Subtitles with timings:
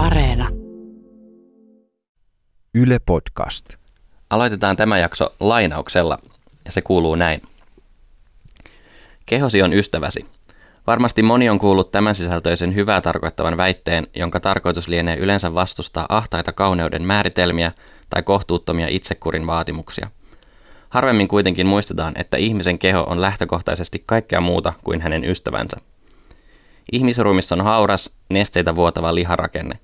[0.00, 0.48] Areena.
[2.74, 3.66] Yle Podcast.
[4.30, 6.18] Aloitetaan tämä jakso lainauksella,
[6.64, 7.42] ja se kuuluu näin.
[9.26, 10.26] Kehosi on ystäväsi.
[10.86, 16.52] Varmasti moni on kuullut tämän sisältöisen hyvää tarkoittavan väitteen, jonka tarkoitus lienee yleensä vastustaa ahtaita
[16.52, 17.72] kauneuden määritelmiä
[18.10, 20.10] tai kohtuuttomia itsekurin vaatimuksia.
[20.88, 25.76] Harvemmin kuitenkin muistetaan, että ihmisen keho on lähtökohtaisesti kaikkea muuta kuin hänen ystävänsä.
[26.92, 29.78] Ihmisruumissa on hauras, nesteitä vuotava liharakenne.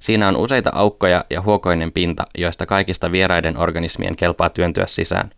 [0.00, 5.30] Siinä on useita aukkoja ja huokoinen pinta, joista kaikista vieraiden organismien kelpaa työntyä sisään.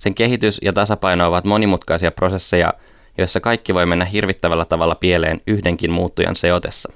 [0.00, 2.74] Sen kehitys ja tasapaino ovat monimutkaisia prosesseja,
[3.18, 6.92] joissa kaikki voi mennä hirvittävällä tavalla pieleen yhdenkin muuttujan seotessa.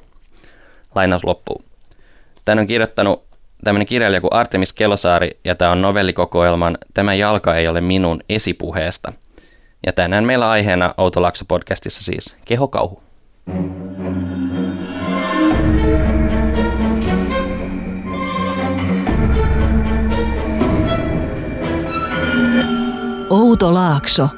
[0.95, 1.65] Lainaus loppuu.
[2.45, 3.24] Tän on kirjoittanut
[3.65, 9.12] tämmöinen kirjailija kuin Artemis Kelosaari, ja tämä on novellikokoelman Tämä jalka ei ole minun esipuheesta.
[9.87, 13.02] Ja tänään meillä aiheena Outo Lakso podcastissa siis kehokauhu.
[23.35, 24.29] Outo Laakso.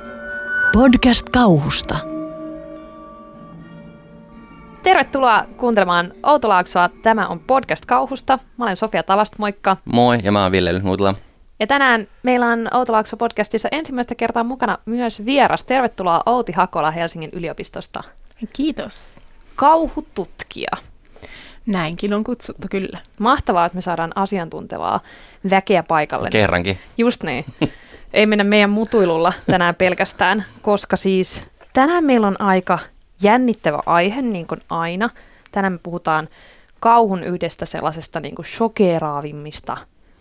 [0.72, 1.98] Podcast kauhusta.
[4.82, 6.88] Tervetuloa kuuntelemaan Outolaaksoa.
[7.02, 8.38] Tämä on podcast kauhusta.
[8.56, 9.76] Mä olen Sofia Tavast, moikka.
[9.84, 11.14] Moi, ja mä oon Ville Lyhnutla.
[11.60, 15.64] Ja tänään meillä on Outolaakso podcastissa ensimmäistä kertaa mukana myös vieras.
[15.64, 18.02] Tervetuloa Outi Hakola Helsingin yliopistosta.
[18.52, 19.20] Kiitos.
[19.56, 20.76] Kauhututkija.
[21.66, 22.98] Näinkin on kutsuttu kyllä.
[23.18, 25.00] Mahtavaa, että me saadaan asiantuntevaa
[25.50, 26.30] väkeä paikalle.
[26.30, 26.78] Kerrankin.
[26.98, 27.44] Just niin.
[28.16, 32.78] Ei mennä meidän mutuilulla tänään pelkästään, koska siis tänään meillä on aika
[33.22, 35.10] jännittävä aihe, niin kuin aina.
[35.52, 36.28] Tänään me puhutaan
[36.80, 39.76] kauhun yhdestä sellaisesta niin kuin shokeeraavimmista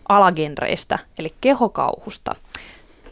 [0.08, 2.34] alagenreistä, eli kehokauhusta.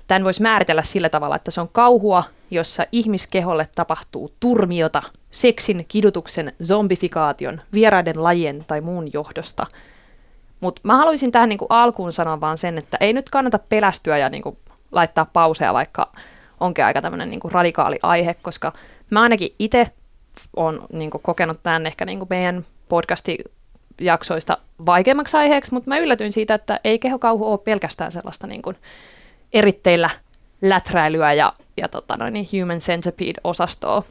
[0.07, 6.53] Tämän voisi määritellä sillä tavalla, että se on kauhua, jossa ihmiskeholle tapahtuu turmiota seksin, kidutuksen,
[6.65, 9.67] zombifikaation, vieraiden lajien tai muun johdosta.
[10.61, 14.29] Mutta mä haluaisin tähän niinku alkuun sanoa vaan sen, että ei nyt kannata pelästyä ja
[14.29, 14.59] niinku
[14.95, 16.13] laittaa pauseja, vaikka
[16.61, 18.73] onkin aika tämmöinen niinku radikaali aihe, koska
[19.11, 19.91] mä ainakin itse
[20.57, 26.81] olen niinku kokenut tämän ehkä niinku meidän podcasti-jaksoista vaikeammaksi aiheeksi, mutta mä yllätyin siitä, että
[26.85, 28.75] ei kehokauhu ole pelkästään sellaista niinku
[29.53, 30.11] eritteillä
[30.63, 34.03] läträilyä ja, ja tota noin, niin human centipede-osastoa,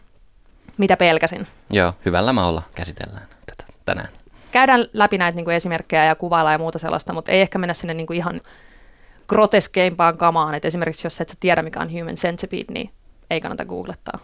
[0.78, 1.48] mitä pelkäsin.
[1.70, 4.08] Joo, hyvällä maalla käsitellään tätä tänään.
[4.52, 7.74] Käydään läpi näitä niin kuin esimerkkejä ja kuvaillaan ja muuta sellaista, mutta ei ehkä mennä
[7.74, 8.42] sinne niin kuin ihan
[9.28, 10.56] groteskeimpaan kamaan.
[10.56, 12.90] Et esimerkiksi jos et sä tiedä, mikä on human centipede, niin
[13.30, 14.20] ei kannata googlettaa.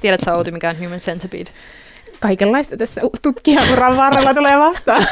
[0.00, 1.50] Tiedätkö Outi, mikä on human centipede?
[2.20, 5.06] Kaikenlaista tässä tutkijanuran varrella tulee vastaan.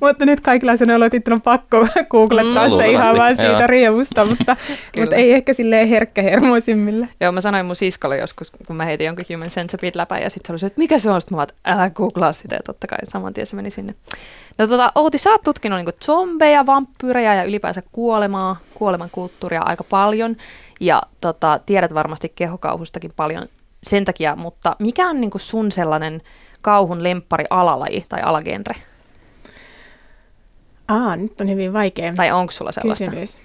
[0.00, 3.66] mutta nyt kaikilla sanoilla että on pakko googlettaa Mm, se ihan vaan siitä joo.
[3.66, 4.56] riemusta, mutta,
[4.98, 7.08] mutta ei ehkä silleen herkkähermoisimmille.
[7.20, 10.46] Joo, mä sanoin mun siskolle joskus, kun mä heitin jonkun human centipede läpä, ja sitten
[10.46, 11.20] se oli se, että mikä se on?
[11.20, 13.94] Sitten mä vaan, että älä googlaa sitä, ja totta kai saman tien se meni sinne.
[14.58, 19.84] No tota, Outi, sä oot tutkinut niin zombeja, vampyyrejä ja ylipäänsä kuolemaa, kuoleman kulttuuria aika
[19.84, 20.36] paljon,
[20.80, 23.48] ja tota, tiedät varmasti kehokauhustakin paljon
[23.84, 26.20] sen takia, mutta mikä on niin sun sellainen
[26.62, 28.74] kauhun lemppari alalaji tai alagenre?
[30.88, 33.04] Aa, nyt on hyvin vaikea Tai onko sulla sellaista?
[33.04, 33.38] kysymys.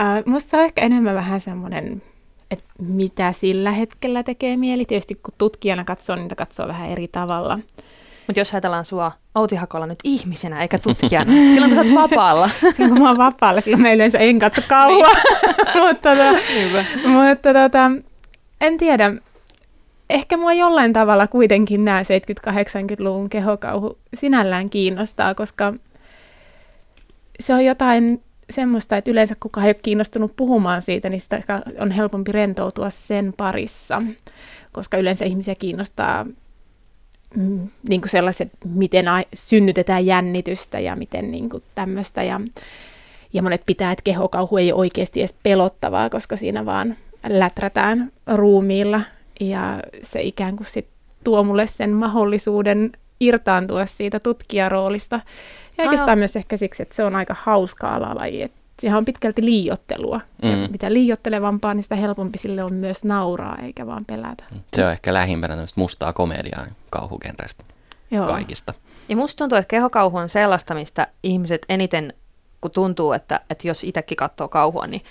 [0.00, 2.02] Äh, musta se on ehkä enemmän vähän semmoinen,
[2.50, 4.84] että mitä sillä hetkellä tekee mieli.
[4.84, 7.58] Tietysti kun tutkijana katsoo, niitä katsoo vähän eri tavalla.
[8.26, 12.50] Mutta jos ajatellaan sua Outi Hakola nyt ihmisenä eikä tutkijana, silloin kun sä oot vapaalla.
[12.60, 15.16] Silloin kun mä oon vapaalla, silloin mä yleensä en katso kauan.
[15.86, 16.38] mutta tota,
[17.08, 17.90] mutta tota,
[18.60, 19.12] en tiedä.
[20.10, 25.74] Ehkä mua jollain tavalla kuitenkin nämä 70-80-luvun kehokauhu sinällään kiinnostaa, koska
[27.40, 31.90] se on jotain semmoista, että yleensä kukaan ei ole kiinnostunut puhumaan siitä, niin sitä on
[31.90, 34.02] helpompi rentoutua sen parissa,
[34.72, 36.24] koska yleensä ihmisiä kiinnostaa
[37.36, 42.22] mm, niin kuin sellaiset, miten synnytetään jännitystä ja miten niin kuin tämmöistä.
[42.22, 42.40] Ja,
[43.32, 46.96] ja monet pitää, että kehokauhu ei ole oikeasti edes pelottavaa, koska siinä vaan
[47.28, 49.00] läträtään ruumiilla
[49.40, 50.88] ja se ikään kuin sit
[51.24, 55.16] tuo mulle sen mahdollisuuden irtaantua siitä tutkijaroolista.
[55.16, 55.22] Ja
[55.78, 55.90] Aivan.
[55.90, 58.42] oikeastaan myös ehkä siksi, että se on aika hauska alalaji.
[58.42, 60.20] että Siihen on pitkälti liiottelua.
[60.42, 60.50] Mm.
[60.50, 64.44] Ja mitä liiottelevampaa, niin sitä helpompi sille on myös nauraa, eikä vaan pelätä.
[64.74, 67.64] Se on ehkä lähimpänä tämmöistä mustaa komediaa kauhugenreistä
[68.10, 68.26] Joo.
[68.26, 68.74] kaikista.
[69.08, 72.12] Ja musta tuntuu, että kehokauhu on sellaista, mistä ihmiset eniten,
[72.60, 75.02] kun tuntuu, että, että jos itsekin katsoo kauhua, niin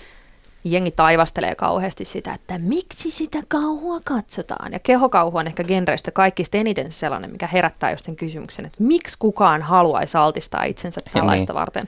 [0.64, 4.72] jengi taivastelee kauheasti sitä, että miksi sitä kauhua katsotaan.
[4.72, 9.16] Ja kehokauhu on ehkä genreistä kaikista eniten sellainen, mikä herättää just sen kysymyksen, että miksi
[9.18, 11.60] kukaan haluaisi altistaa itsensä tällaista niin.
[11.60, 11.82] varten.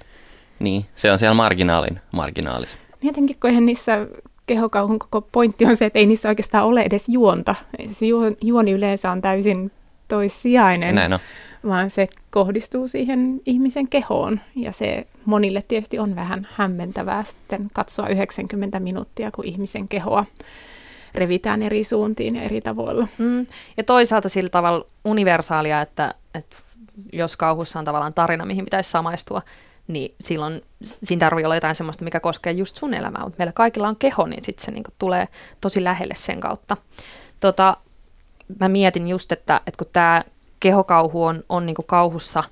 [0.58, 2.76] Niin, se on siellä marginaalin marginaalis.
[3.02, 4.06] Niin Jotenkin kun eihän niissä
[4.46, 7.54] kehokauhun koko pointti on se, että ei niissä oikeastaan ole edes juonta.
[7.90, 9.72] Se juo- juoni yleensä on täysin
[10.08, 11.18] toissijainen, Näin on.
[11.68, 14.40] Vaan se kohdistuu siihen ihmisen kehoon.
[14.56, 20.24] Ja se monille tietysti on vähän hämmentävää sitten katsoa 90 minuuttia, kun ihmisen kehoa
[21.14, 23.08] revitään eri suuntiin ja eri tavoilla.
[23.18, 23.46] Mm.
[23.76, 26.56] Ja toisaalta sillä tavalla universaalia, että, että
[27.12, 29.42] jos kauhussa on tavallaan tarina, mihin pitäisi samaistua,
[29.88, 33.88] niin silloin siinä tarvii olla jotain sellaista, mikä koskee just sun elämää, mutta meillä kaikilla
[33.88, 35.28] on keho, niin sitten se niinku tulee
[35.60, 36.76] tosi lähelle sen kautta.
[37.40, 37.76] Tota,
[38.60, 40.22] mä mietin just, että, että kun tämä
[40.60, 42.44] kehokauhu on, on niinku kauhussa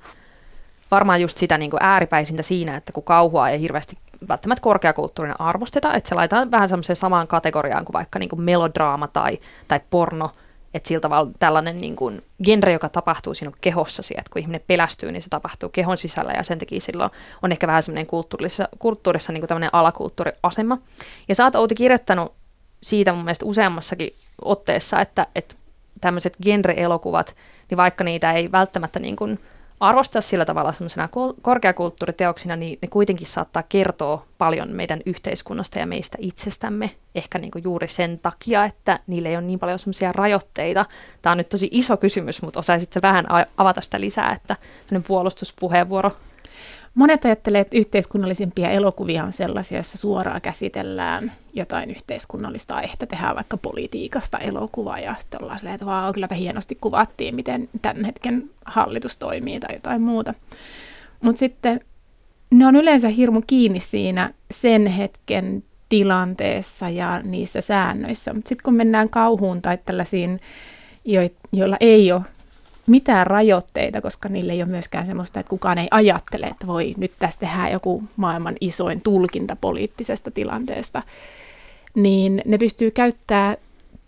[0.90, 3.98] varmaan just sitä niinku ääripäisintä siinä, että kun kauhua ei hirveästi
[4.28, 9.38] välttämättä korkeakulttuurina arvosteta, että se laitetaan vähän semmoiseen samaan kategoriaan kuin vaikka niinku melodraama tai,
[9.68, 10.30] tai porno,
[10.74, 15.12] että sillä tavalla tällainen niin kuin genre, joka tapahtuu sinun kehossasi, että kun ihminen pelästyy,
[15.12, 17.10] niin se tapahtuu kehon sisällä ja sen takia silloin
[17.42, 20.78] on ehkä vähän semmoinen kulttuurissa, kulttuurissa niin kuin tämmöinen alakulttuuriasema.
[21.28, 22.32] Ja sä oot Outi kirjoittanut
[22.82, 24.14] siitä mun mielestä useammassakin
[24.44, 25.54] otteessa, että, että
[26.00, 27.34] tämmöiset genre-elokuvat,
[27.70, 29.40] niin vaikka niitä ei välttämättä niin kuin
[29.80, 31.08] arvostaa sillä tavalla semmoisena
[31.42, 37.64] korkeakulttuuriteoksina, niin ne kuitenkin saattaa kertoa paljon meidän yhteiskunnasta ja meistä itsestämme, ehkä niin kuin
[37.64, 40.84] juuri sen takia, että niillä ei ole niin paljon semmoisia rajoitteita.
[41.22, 43.26] Tämä on nyt tosi iso kysymys, mutta osaisit vähän
[43.56, 44.56] avata sitä lisää, että
[45.06, 46.16] puolustuspuheenvuoro
[46.94, 53.56] Monet ajattelee, että yhteiskunnallisimpia elokuvia on sellaisia, joissa suoraan käsitellään jotain yhteiskunnallista aihetta, tehdään vaikka
[53.56, 59.16] politiikasta elokuvaa ja sitten ollaan silleen, että vaan kylläpä hienosti kuvattiin, miten tämän hetken hallitus
[59.16, 60.34] toimii tai jotain muuta.
[61.20, 61.80] Mutta sitten
[62.50, 68.34] ne on yleensä hirmu kiinni siinä sen hetken tilanteessa ja niissä säännöissä.
[68.34, 70.40] Mutta sitten kun mennään kauhuun tai tällaisiin,
[71.52, 72.22] joilla ei ole
[72.86, 77.12] mitään rajoitteita, koska niille ei ole myöskään semmoista, että kukaan ei ajattele, että voi nyt
[77.18, 81.02] tästä tehdä joku maailman isoin tulkinta poliittisesta tilanteesta,
[81.94, 83.56] niin ne pystyy käyttämään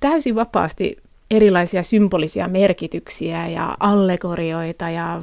[0.01, 0.97] täysin vapaasti
[1.31, 5.23] erilaisia symbolisia merkityksiä ja allegorioita ja,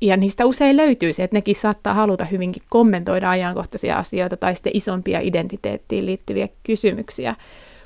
[0.00, 4.76] ja niistä usein löytyy se, että nekin saattaa haluta hyvinkin kommentoida ajankohtaisia asioita tai sitten
[4.76, 7.36] isompia identiteettiin liittyviä kysymyksiä.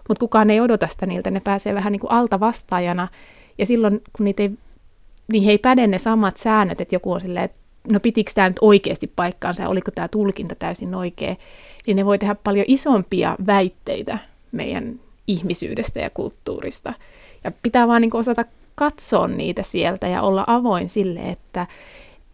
[0.08, 3.08] Mutta kukaan ei odota sitä niiltä, ne pääsee vähän niin kuin alta vastaajana
[3.58, 4.50] ja silloin kun niitä ei
[5.32, 8.48] niin he ei päde ne samat säännöt, että joku on silleen, että no pitikö tämä
[8.48, 11.36] nyt oikeasti paikkaansa ja oliko tämä tulkinta täysin oikea,
[11.86, 14.18] niin ne voi tehdä paljon isompia väitteitä
[14.52, 16.94] meidän ihmisyydestä ja kulttuurista.
[17.44, 21.66] Ja pitää vaan niin osata katsoa niitä sieltä ja olla avoin sille, että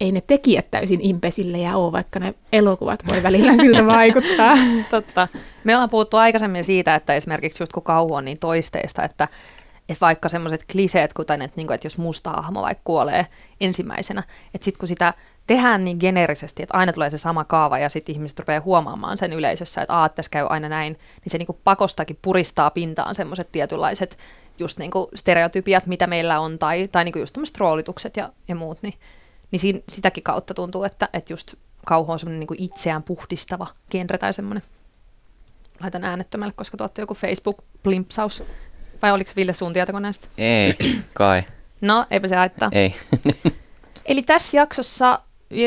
[0.00, 4.56] ei ne tekijät täysin impesillejä ole, vaikka ne elokuvat voi välillä siltä vaikuttaa.
[4.90, 5.28] Totta.
[5.64, 9.28] Me ollaan puhuttu aikaisemmin siitä, että esimerkiksi just kun kauhu on niin toisteista, että
[9.88, 13.26] että vaikka semmoiset kliseet, kuten että, niin kuin, että jos musta hahmo vaikka kuolee
[13.60, 14.22] ensimmäisenä,
[14.54, 15.14] että sitten kun sitä
[15.46, 19.32] tehdään niin geneerisesti, että aina tulee se sama kaava ja sitten ihmiset rupeaa huomaamaan sen
[19.32, 23.52] yleisössä, että aah, tässä käy aina näin, niin se niin kuin pakostakin puristaa pintaan semmoiset
[23.52, 24.18] tietynlaiset
[24.58, 28.32] just niin kuin stereotypiat, mitä meillä on, tai, tai niin kuin just tämmöiset roolitukset ja,
[28.48, 28.94] ja muut, niin,
[29.50, 31.54] niin siinä, sitäkin kautta tuntuu, että, että just
[31.86, 34.62] kauhu on semmoinen niin kuin itseään puhdistava genre tai semmoinen.
[35.82, 38.42] Laitan äänettömälle, koska tuotte joku Facebook-plimpsaus.
[39.02, 40.28] Vai oliko Ville sun tietokoneesta?
[40.38, 40.74] Ei,
[41.14, 41.42] kai.
[41.80, 42.68] No, eipä se haittaa.
[42.72, 42.94] Ei.
[44.06, 45.20] Eli tässä jaksossa,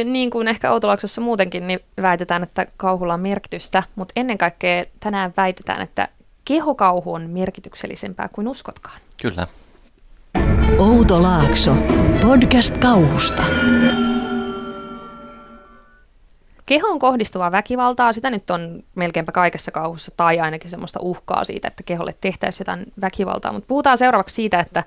[0.06, 5.34] niin kuin ehkä Outolaksossa muutenkin, niin väitetään, että kauhulla on merkitystä, mutta ennen kaikkea tänään
[5.38, 6.08] väitetään, että
[6.46, 9.02] kehokauhu on merkityksellisempää kuin uskotkaan.
[9.22, 9.48] Kyllä.
[10.78, 11.76] Outo Laakso,
[12.22, 13.44] podcast kauhusta.
[16.72, 21.84] Kehoon kohdistuvaa väkivaltaa, sitä nyt on melkeinpä kaikessa kauhussa, tai ainakin semmoista uhkaa siitä, että
[21.84, 23.54] keholle tehtäisiin jotain väkivaltaa.
[23.54, 24.84] Mutta puhutaan seuraavaksi siitä, että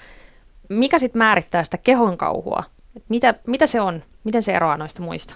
[0.68, 2.64] mikä sitten määrittää sitä kehon kauhua?
[3.08, 4.02] mitä, mitä se on?
[4.24, 5.34] Miten se eroaa noista muista?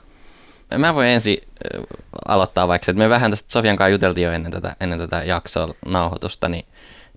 [0.79, 1.83] Mä voin ensin äh,
[2.29, 5.75] aloittaa vaikka, että me vähän tästä Sofian kanssa juteltiin jo ennen tätä, ennen tätä jaksoa
[5.87, 6.65] nauhoitusta, niin,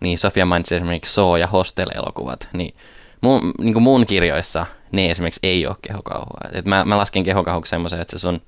[0.01, 2.75] niin Sofia mainitsi esimerkiksi So- ja Hostel-elokuvat, niin
[3.21, 6.39] mun, niin kuin mun kirjoissa ne esimerkiksi ei ole kehokauhua.
[6.53, 8.41] Et mä, mä lasken kehokauhuksi semmoisen, että se sun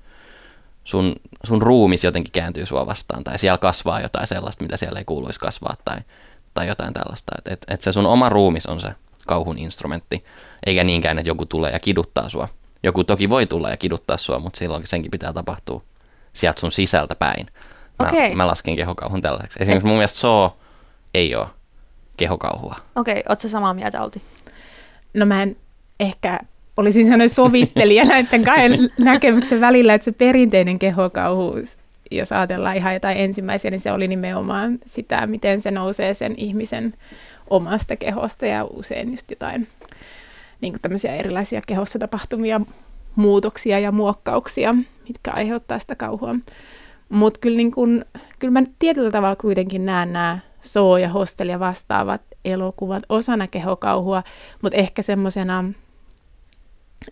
[0.84, 1.14] sun,
[1.44, 5.40] sun ruumis jotenkin kääntyy sua vastaan tai siellä kasvaa jotain sellaista, mitä siellä ei kuuluisi
[5.40, 5.98] kasvaa tai,
[6.54, 7.32] tai jotain tällaista.
[7.38, 8.88] Että et, et se sun oma ruumis on se
[9.26, 10.24] kauhun instrumentti,
[10.66, 12.48] eikä niinkään, että joku tulee ja kiduttaa sua.
[12.82, 15.82] Joku toki voi tulla ja kiduttaa sua, mutta silloin senkin pitää tapahtua
[16.32, 17.46] sieltä sun sisältä päin.
[18.02, 18.34] Mä, okay.
[18.34, 19.58] mä lasken kehokauhun tällaiseksi.
[19.62, 20.56] Esimerkiksi mun mielestä So
[21.14, 21.46] ei ole
[22.16, 22.76] kehokauhua.
[22.96, 24.22] Okei, okay, ootko samaa mieltä, Olti?
[25.14, 25.56] No mä en
[26.00, 26.40] ehkä
[26.76, 31.54] olisin sellainen sovittelija näiden kahden näkemyksen välillä, että se perinteinen kehokauhu,
[32.10, 36.94] jos ajatellaan ihan jotain ensimmäisiä, niin se oli nimenomaan sitä, miten se nousee sen ihmisen
[37.50, 39.68] omasta kehosta ja usein just jotain
[40.60, 42.60] niin tämmöisiä erilaisia kehossa tapahtumia
[43.16, 44.74] muutoksia ja muokkauksia,
[45.08, 46.34] mitkä aiheuttaa sitä kauhua.
[47.08, 48.04] Mutta kyllä, niin kun,
[48.38, 54.22] kyllä mä tietyllä tavalla kuitenkin näen nämä Soo ja Hostel ja vastaavat elokuvat osana kehokauhua,
[54.62, 55.64] mutta ehkä semmoisena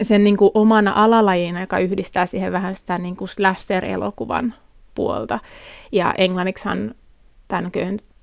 [0.02, 4.54] sen niin kuin omana alalajina, joka yhdistää siihen vähän sitä niin kuin slasher-elokuvan
[4.94, 5.38] puolta.
[5.92, 6.94] Ja englanniksihan,
[7.48, 7.62] tai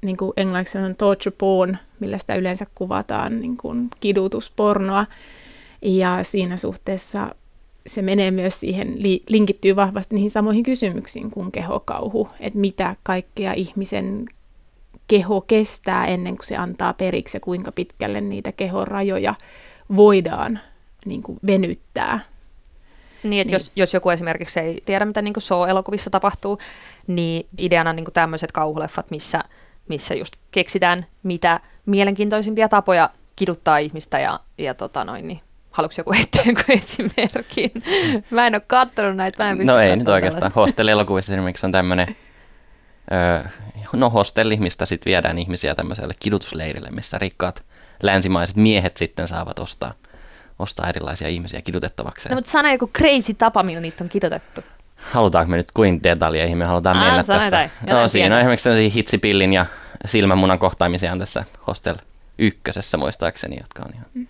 [0.02, 5.06] niin kuin englanniksi on torture porn, millä sitä yleensä kuvataan niin kuin kidutuspornoa.
[5.82, 7.36] Ja siinä suhteessa
[7.88, 8.98] se menee myös siihen,
[9.30, 14.26] linkittyy vahvasti niihin samoihin kysymyksiin kuin kehokauhu, että mitä kaikkea ihmisen
[15.08, 19.36] keho kestää ennen kuin se antaa periksi ja kuinka pitkälle niitä kehon rajoja
[19.96, 20.60] voidaan
[21.06, 22.20] niin kuin venyttää.
[23.24, 23.53] Niin, että niin.
[23.53, 26.60] Jos, jos joku esimerkiksi ei tiedä, mitä niin Show-elokuvissa tapahtuu,
[27.08, 29.44] niin ideana niin tämmöiset kauhuleffat, missä,
[29.88, 35.39] missä just keksitään mitä mielenkiintoisimpia tapoja kiduttaa ihmistä ja, ja tota noin, niin
[35.72, 37.72] Haluatko joku heittää joku esimerkin?
[38.29, 40.51] Mä en ole katsonut näitä, mä en No ei nyt oikeastaan.
[40.56, 42.15] Hostel-elokuvissa esimerkiksi on tämmöinen,
[43.12, 43.44] öö,
[43.94, 47.63] no hostelli, mistä sitten viedään ihmisiä tämmöiselle kidutusleirille, missä rikkaat
[48.03, 49.94] länsimaiset miehet sitten saavat ostaa,
[50.60, 52.30] ostaa erilaisia ihmisiä kidutettavaksi.
[52.30, 54.62] No mutta sano joku crazy tapa, millä niitä on kidutettu.
[54.96, 57.70] Halutaanko me nyt kuin detaljeihin me halutaan Aa, mennä tässä?
[57.88, 59.66] No siinä on esimerkiksi tämmöisiä hitsipillin ja
[60.06, 61.96] silmänmunan kohtaamisia on tässä Hostel
[62.38, 64.06] ykkösessä muistaakseni, jotka on ihan...
[64.13, 64.28] Mm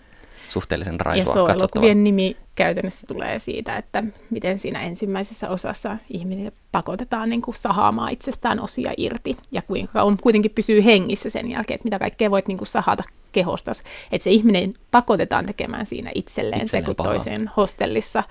[0.50, 7.30] suhteellisen raisua Ja elokuvien nimi käytännössä tulee siitä, että miten siinä ensimmäisessä osassa ihminen pakotetaan
[7.30, 11.86] niin kuin sahaamaan itsestään osia irti ja kuinka on kuitenkin pysyy hengissä sen jälkeen, että
[11.86, 13.02] mitä kaikkea voit niin kuin sahata
[13.32, 13.72] kehosta.
[14.12, 18.24] Että se ihminen pakotetaan tekemään siinä itselleen, itselleen se, kun toisen hostellissa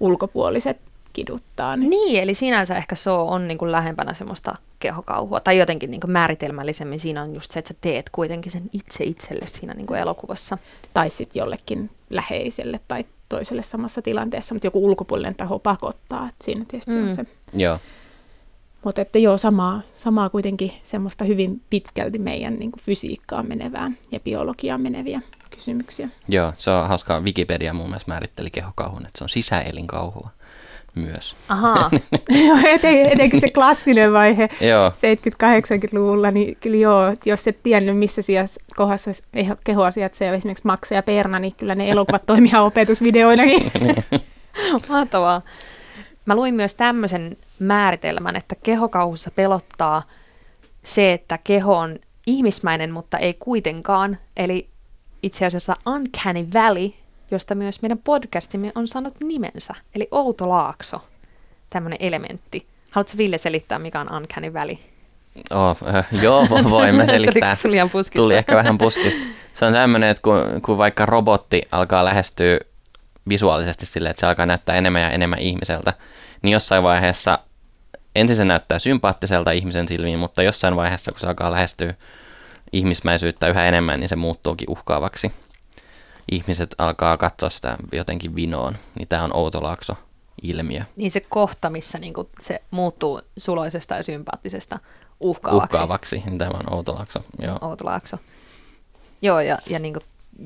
[0.00, 0.76] ulkopuoliset
[1.16, 1.76] kiduttaa.
[1.76, 6.00] Niin, niin eli sinänsä ehkä so on niin kuin lähempänä semmoista kehokauhua, tai jotenkin niin
[6.00, 9.86] kuin määritelmällisemmin siinä on just se, että sä teet kuitenkin sen itse itselle siinä niin
[9.86, 10.58] kuin elokuvassa.
[10.94, 16.64] Tai sitten jollekin läheiselle tai toiselle samassa tilanteessa, mutta joku ulkopuolinen taho pakottaa, että siinä
[16.68, 17.06] tietysti mm.
[17.06, 17.24] on se.
[17.54, 17.78] Joo.
[18.84, 24.20] Mutta että joo, samaa, samaa kuitenkin semmoista hyvin pitkälti meidän niin kuin fysiikkaan menevää ja
[24.20, 25.20] biologiaan meneviä
[25.50, 26.08] kysymyksiä.
[26.28, 27.20] Joo, se on hauskaa.
[27.20, 30.30] Wikipedia muun muassa määritteli kehokauhun, että se on sisäelinkauhua
[30.96, 31.36] myös.
[31.48, 31.90] Ahaa.
[33.12, 39.10] Etenkin se klassinen vaihe 70-80-luvulla, niin kyllä joo, jos et tiennyt, missä sijassa, kohdassa
[39.64, 43.72] kehoa sijaitsee esimerkiksi Maxa ja Perna, niin kyllä ne elokuvat toimivat opetusvideoinakin.
[44.88, 45.42] Mahtavaa.
[46.26, 50.02] Mä luin myös tämmöisen määritelmän, että kehokauhussa pelottaa
[50.82, 54.18] se, että keho on ihmismäinen, mutta ei kuitenkaan.
[54.36, 54.68] Eli
[55.22, 56.92] itse asiassa Uncanny Valley
[57.30, 61.00] josta myös meidän podcastimme on saanut nimensä, eli Outo Laakso,
[61.70, 62.66] tämmöinen elementti.
[62.90, 64.76] Haluatko Ville selittää, mikä on Uncanny Valley?
[65.50, 67.56] Oh, äh, joo, voimme selittää.
[68.14, 69.20] Tuli ehkä vähän puskista.
[69.52, 72.58] Se on tämmöinen, että kun, kun vaikka robotti alkaa lähestyä
[73.28, 75.92] visuaalisesti silleen, että se alkaa näyttää enemmän ja enemmän ihmiseltä,
[76.42, 77.38] niin jossain vaiheessa
[78.14, 81.94] ensin se näyttää sympaattiselta ihmisen silmiin, mutta jossain vaiheessa, kun se alkaa lähestyä
[82.72, 85.32] ihmismäisyyttä yhä enemmän, niin se muuttuukin uhkaavaksi
[86.32, 89.96] ihmiset alkaa katsoa sitä jotenkin vinoon, niin tämä on outolaakso
[90.42, 90.82] ilmiö.
[90.96, 94.78] Niin se kohta, missä niinku se muuttuu suloisesta ja sympaattisesta
[95.20, 95.76] uhkaavaksi.
[95.76, 97.24] Uhkaavaksi, niin tämä on outolaakso.
[97.38, 97.58] Joo.
[97.60, 98.16] Outolaakso.
[99.22, 100.00] Joo, ja, ja niinku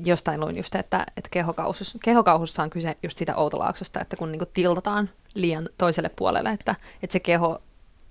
[0.05, 4.45] jostain luin just, että, että kehokauhus, kehokauhussa on kyse just siitä outolaaksosta, että kun niinku
[4.53, 7.61] tiltataan liian toiselle puolelle, että, että se keho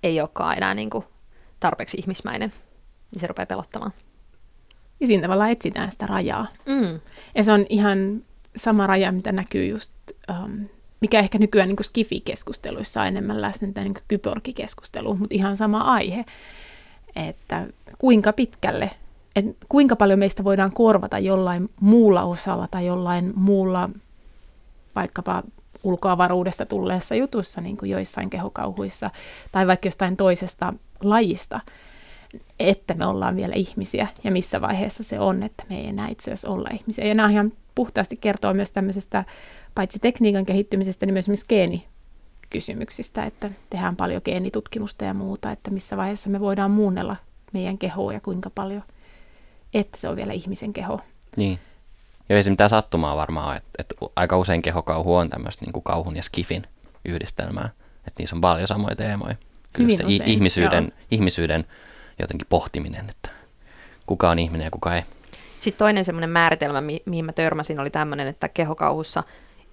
[0.03, 1.05] ei olekaan enää niinku
[1.59, 2.53] tarpeeksi ihmismäinen,
[3.11, 3.91] niin se rupeaa pelottamaan.
[5.01, 6.47] Ja siinä tavallaan etsitään sitä rajaa.
[6.65, 6.99] Mm.
[7.35, 8.21] Ja se on ihan
[8.55, 9.91] sama raja, mitä näkyy just,
[10.29, 10.65] um,
[11.01, 16.25] mikä ehkä nykyään niin Skifi-keskusteluissa on enemmän läsnä, tämä niin kyborgikeskustelu, mutta ihan sama aihe,
[17.15, 17.67] että
[17.97, 18.91] kuinka pitkälle,
[19.35, 23.89] että kuinka paljon meistä voidaan korvata jollain muulla osalla tai jollain muulla
[24.95, 25.43] vaikkapa
[25.83, 29.09] ulkoavaruudesta tulleessa jutussa, niin kuin joissain kehokauhuissa,
[29.51, 31.59] tai vaikka jostain toisesta lajista,
[32.59, 36.23] että me ollaan vielä ihmisiä ja missä vaiheessa se on, että me ei enää itse
[36.31, 37.07] asiassa olla ihmisiä.
[37.07, 39.25] Ja nämä ihan puhtaasti kertoo myös tämmöisestä
[39.75, 45.97] paitsi tekniikan kehittymisestä, niin myös myös geenikysymyksistä, että tehdään paljon geenitutkimusta ja muuta, että missä
[45.97, 47.15] vaiheessa me voidaan muunnella
[47.53, 48.83] meidän kehoa ja kuinka paljon,
[49.73, 50.99] että se on vielä ihmisen keho.
[51.35, 51.59] Niin.
[52.29, 55.83] Ja ei se mitään sattumaa varmaan, että, että aika usein kehokauhu on tämmöistä niin kuin
[55.83, 56.63] kauhun ja skifin
[57.05, 57.69] yhdistelmää.
[58.07, 59.35] Että niissä on paljon samoja teemoja.
[59.73, 59.95] Kyllä
[60.25, 61.65] ihmisyyden, ihmisyyden
[62.19, 63.29] jotenkin pohtiminen, että
[64.05, 65.03] kuka on ihminen ja kuka ei.
[65.59, 69.23] Sitten toinen semmoinen määritelmä, mi- mihin mä törmäsin, oli tämmöinen, että kehokauhussa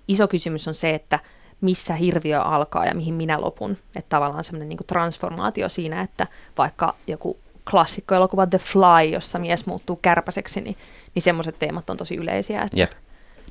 [0.09, 1.19] iso kysymys on se, että
[1.61, 3.71] missä hirviö alkaa ja mihin minä lopun.
[3.97, 6.27] Että tavallaan semmoinen niin transformaatio siinä, että
[6.59, 7.39] vaikka joku
[7.71, 10.77] klassikkoelokuva The Fly, jossa mies muuttuu kärpäseksi, niin,
[11.15, 12.63] niin semmoiset teemat on tosi yleisiä.
[12.63, 12.93] Että yep.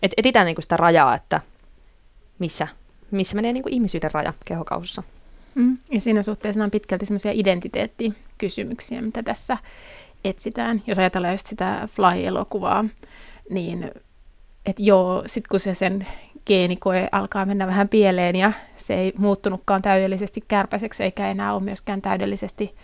[0.01, 1.41] et etitään niin sitä rajaa, että
[2.39, 2.67] missä,
[3.11, 5.03] missä menee niin ihmisyyden raja kehokauhussa.
[5.57, 5.77] Mm.
[5.91, 9.57] Ja siinä suhteessa on pitkälti semmoisia identiteettikysymyksiä, mitä tässä
[10.23, 10.83] etsitään.
[10.87, 12.85] Jos ajatellaan just sitä Fly-elokuvaa,
[13.49, 13.91] niin
[14.65, 16.07] että joo, sitten kun se sen
[16.45, 22.01] geenikoe alkaa mennä vähän pieleen ja se ei muuttunutkaan täydellisesti kärpäiseksi eikä enää ole myöskään
[22.01, 22.75] täydellisesti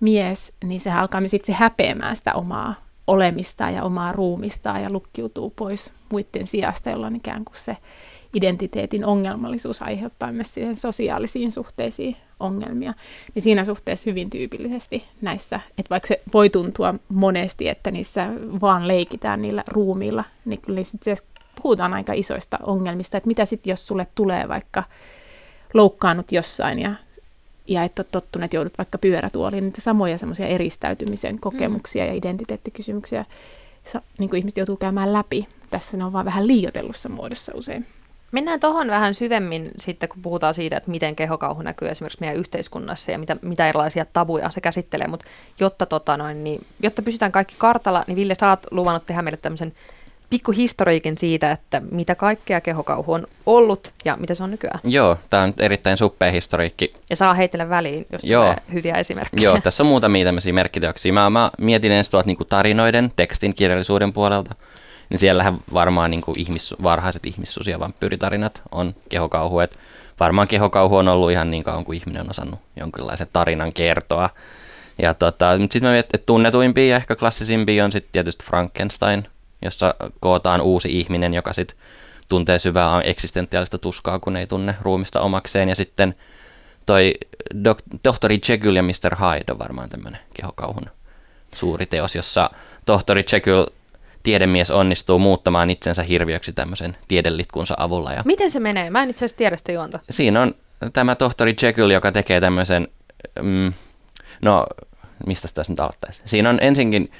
[0.00, 2.74] mies, niin se alkaa sitten se häpeämään sitä omaa
[3.06, 7.76] olemista ja omaa ruumista ja lukkiutuu pois muiden sijasta, jolloin ikään kuin se
[8.34, 12.94] identiteetin ongelmallisuus aiheuttaa myös siihen sosiaalisiin suhteisiin ongelmia.
[13.34, 18.26] Niin siinä suhteessa hyvin tyypillisesti näissä, että vaikka se voi tuntua monesti, että niissä
[18.60, 21.16] vaan leikitään niillä ruumiilla, niin kyllä sitten
[21.62, 24.84] puhutaan aika isoista ongelmista, että mitä sitten jos sulle tulee vaikka
[25.74, 26.94] loukkaannut jossain ja,
[27.66, 32.08] ja et ole tottunut, että joudut vaikka pyörätuoliin, niitä samoja semmoisia eristäytymisen kokemuksia mm.
[32.08, 33.24] ja identiteettikysymyksiä
[34.18, 35.48] niin kuin ihmiset joutuu käymään läpi.
[35.70, 37.86] Tässä ne on vaan vähän liiotellussa muodossa usein.
[38.32, 43.12] Mennään tuohon vähän syvemmin sitten, kun puhutaan siitä, että miten kehokauhu näkyy esimerkiksi meidän yhteiskunnassa
[43.12, 45.06] ja mitä, mitä erilaisia tabuja se käsittelee.
[45.06, 45.26] Mutta
[45.60, 49.38] jotta, tota noin, niin, jotta pysytään kaikki kartalla, niin Ville, sä oot luvannut tehdä meille
[49.42, 49.72] tämmöisen
[50.30, 54.80] pikkuhistoriikin siitä, että mitä kaikkea kehokauhu on ollut ja mitä se on nykyään.
[54.84, 56.92] Joo, tämä on erittäin suppea historiikki.
[57.10, 58.42] Ja saa heitellä väliin, jos Joo.
[58.42, 59.44] tulee hyviä esimerkkejä.
[59.44, 61.12] Joo, tässä on muutamia tämmöisiä merkkiteoksia.
[61.12, 64.54] Mä, mä mietin ensin tuolta niin tarinoiden, tekstin, kirjallisuuden puolelta
[65.10, 69.60] niin siellähän varmaan niin kuin ihmis, varhaiset ihmissuus- ja vampyyritarinat on kehokauhu.
[69.60, 69.78] Et
[70.20, 74.30] varmaan kehokauhu on ollut ihan niin kauan kuin ihminen on osannut jonkinlaisen tarinan kertoa.
[75.02, 79.28] Ja tota, sitten mä mietin, että tunnetuimpia ja ehkä klassisimpia on sitten tietysti Frankenstein,
[79.62, 81.78] jossa kootaan uusi ihminen, joka sitten
[82.28, 85.68] tuntee syvää eksistentiaalista tuskaa, kun ei tunne ruumista omakseen.
[85.68, 86.14] Ja sitten
[86.86, 87.14] toi
[87.54, 89.16] Dok- tohtori Jekyll ja Mr.
[89.16, 90.86] Hyde on varmaan tämmöinen kehokauhun
[91.54, 92.50] suuri teos, jossa
[92.86, 93.66] tohtori Jekyll
[94.26, 98.12] tiedemies onnistuu muuttamaan itsensä hirviöksi tämmöisen tiedelitkunsa avulla.
[98.12, 98.90] Ja Miten se menee?
[98.90, 100.00] Mä en itse asiassa tiedä sitä juonta.
[100.10, 100.54] Siinä on
[100.92, 102.88] tämä tohtori Jekyll, joka tekee tämmöisen,
[103.42, 103.72] mm,
[104.42, 104.66] no
[105.26, 106.20] mistä tässä nyt aloittaisi?
[106.24, 107.10] Siinä on ensinkin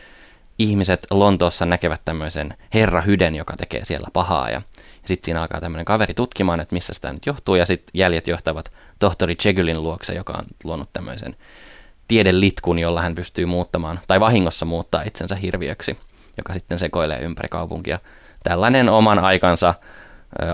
[0.58, 5.60] ihmiset Lontoossa näkevät tämmöisen herra Hyden, joka tekee siellä pahaa ja, ja sitten siinä alkaa
[5.60, 10.14] tämmöinen kaveri tutkimaan, että missä sitä nyt johtuu ja sitten jäljet johtavat tohtori Jekyllin luokse,
[10.14, 11.36] joka on luonut tämmöisen
[12.08, 15.96] tiedelitkun, jolla hän pystyy muuttamaan tai vahingossa muuttaa itsensä hirviöksi
[16.36, 17.98] joka sitten sekoilee ympäri kaupunkia.
[18.44, 19.74] Tällainen oman aikansa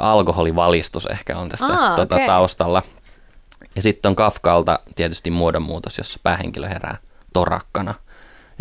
[0.00, 2.26] alkoholivalistus ehkä on tässä Aa, tuota, okay.
[2.26, 2.82] taustalla.
[3.76, 6.96] Ja sitten on Kafkalta tietysti muodonmuutos, jossa päähenkilö herää
[7.32, 7.94] torakkana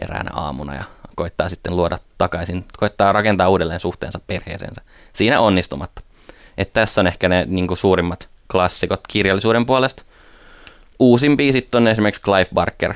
[0.01, 0.84] eräänä aamuna ja
[1.15, 4.81] koittaa sitten luoda takaisin, koittaa rakentaa uudelleen suhteensa perheeseensä.
[5.13, 6.01] Siinä onnistumatta.
[6.57, 10.03] Et tässä on ehkä ne niin kuin suurimmat klassikot kirjallisuuden puolesta.
[10.99, 12.93] Uusimpi sitten on esimerkiksi Clive Barker,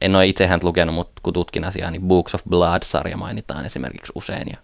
[0.00, 4.12] en ole itse hän lukenut, mutta kun tutkin asiaa, niin Books of Blood-sarja mainitaan esimerkiksi
[4.14, 4.58] usein ja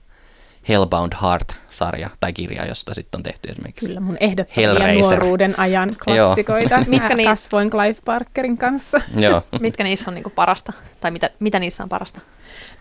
[0.69, 6.85] Hellbound Heart-sarja tai kirja, josta sitten on tehty esimerkiksi Kyllä mun ehdottomia nuoruuden ajan klassikoita.
[6.87, 9.01] Mitkä ni- kasvoin Clive Barkerin kanssa.
[9.17, 9.43] Joo.
[9.61, 10.73] Mitkä niissä on niinku parasta?
[11.01, 12.21] Tai mitä, mitä niissä on parasta?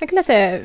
[0.01, 0.63] No kyllä se,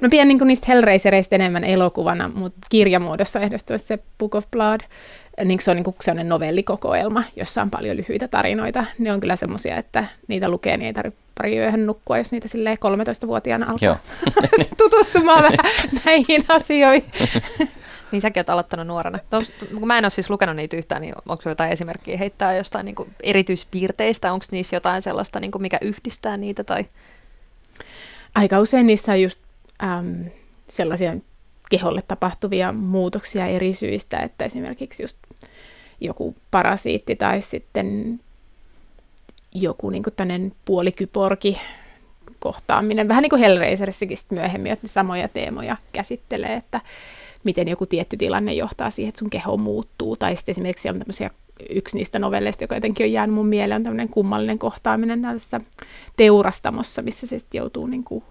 [0.00, 4.80] no pidän niinku niistä Hellraisereista enemmän elokuvana, mutta kirjamuodossa ehdottomasti se Book of Blood
[5.44, 8.84] niin se on niin sellainen novellikokoelma, jossa on paljon lyhyitä tarinoita.
[8.98, 12.48] Ne on kyllä semmoisia, että niitä lukee, niin ei tarvitse pari yöhön nukkua, jos niitä
[12.48, 13.98] silleen 13-vuotiaana alkaa
[14.78, 15.58] tutustumaan vähän
[16.04, 17.04] näihin asioihin.
[18.12, 19.18] niin säkin oot aloittanut nuorena.
[19.30, 22.56] Tos, kun mä en ole siis lukenut niitä yhtään, niin onko sinulla jotain esimerkkiä heittää
[22.56, 24.32] jostain niin kuin erityispiirteistä?
[24.32, 26.64] Onko niissä jotain sellaista, niin kuin mikä yhdistää niitä?
[26.64, 26.84] Tai?
[28.34, 29.40] Aika usein niissä on just
[29.82, 30.24] äm,
[30.68, 31.12] sellaisia
[31.70, 35.18] keholle tapahtuvia muutoksia eri syistä, että esimerkiksi just
[36.00, 38.20] joku parasiitti tai sitten
[39.54, 41.60] joku niin tämmöinen puolikyporki
[42.38, 46.80] kohtaaminen, vähän niin kuin Hellraiserissakin myöhemmin, että ne samoja teemoja käsittelee, että
[47.44, 51.30] miten joku tietty tilanne johtaa siihen, että sun keho muuttuu, tai sitten esimerkiksi on tämmöisiä,
[51.70, 55.60] yksi niistä novelleista, joka jotenkin on jäänyt mun mieleen, on tämmöinen kummallinen kohtaaminen tällaisessa
[56.16, 58.24] teurastamossa, missä se sitten joutuu niin kuin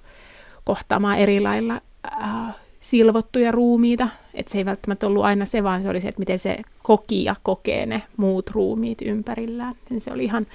[0.63, 1.81] kohtaamaan eri lailla
[2.21, 2.55] äh,
[2.89, 6.39] silvottuja ruumiita, että se ei välttämättä ollut aina se, vaan se oli se, että miten
[6.39, 9.75] se koki ja kokee ne muut ruumiit ympärillään.
[9.89, 10.47] Niin se oli ihan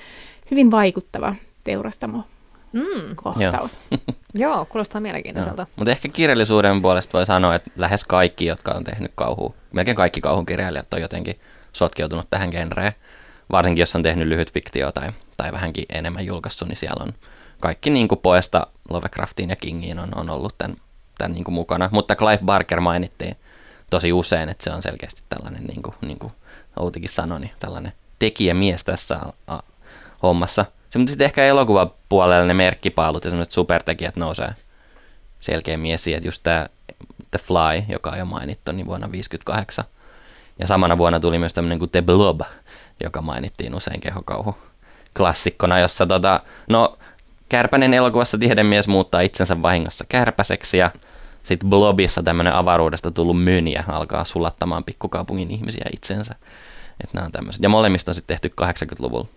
[0.51, 2.25] hyvin vaikuttava teurastamo
[2.73, 3.17] mm.
[3.17, 3.81] kohtaus.
[3.91, 4.01] Joo.
[4.49, 5.67] Joo, kuulostaa mielenkiintoiselta.
[5.77, 10.21] Mutta ehkä kirjallisuuden puolesta voi sanoa, että lähes kaikki, jotka on tehnyt kauhua, melkein kaikki
[10.21, 11.41] kauhun kirjailijat on jotenkin
[11.73, 12.93] sotkeutunut tähän genreen.
[13.51, 17.13] Varsinkin jos on tehnyt lyhyt fiktio tai, tai vähänkin enemmän julkaissut, niin siellä on
[17.61, 20.77] kaikki niin kuin poesta Lovecraftiin ja Kingiin on, on ollut tämän
[21.23, 21.89] tämän niin kuin mukana.
[21.93, 23.37] Mutta Clive Barker mainittiin
[23.91, 26.33] tosi usein, että se on selkeästi tällainen, niin kuin, niin kuin
[26.77, 29.21] Outikin sanoi, niin tällainen tekijämies tässä
[30.23, 30.65] hommassa.
[30.91, 34.55] Se, mutta sitten ehkä elokuvapuolella ne merkkipaalut ja sellaiset supertekijät nousee
[35.41, 36.67] selkeä mies että just tämä
[37.31, 39.85] The Fly, joka on jo mainittu, niin vuonna 1958.
[40.59, 42.41] Ja samana vuonna tuli myös tämmöinen kuin The Blob,
[43.03, 44.57] joka mainittiin usein kehokauhu
[45.17, 46.99] klassikkona, jossa tota, no
[47.53, 50.91] Kärpänen elokuvassa tiedemies muuttaa itsensä vahingossa kärpäseksi ja
[51.43, 56.35] sitten Blobissa tämmöinen avaruudesta tullut myniä alkaa sulattamaan pikkukaupungin ihmisiä itsensä.
[57.05, 57.63] Et nämä on tämmöiset.
[57.63, 59.29] Ja molemmista on sitten tehty 80-luvulla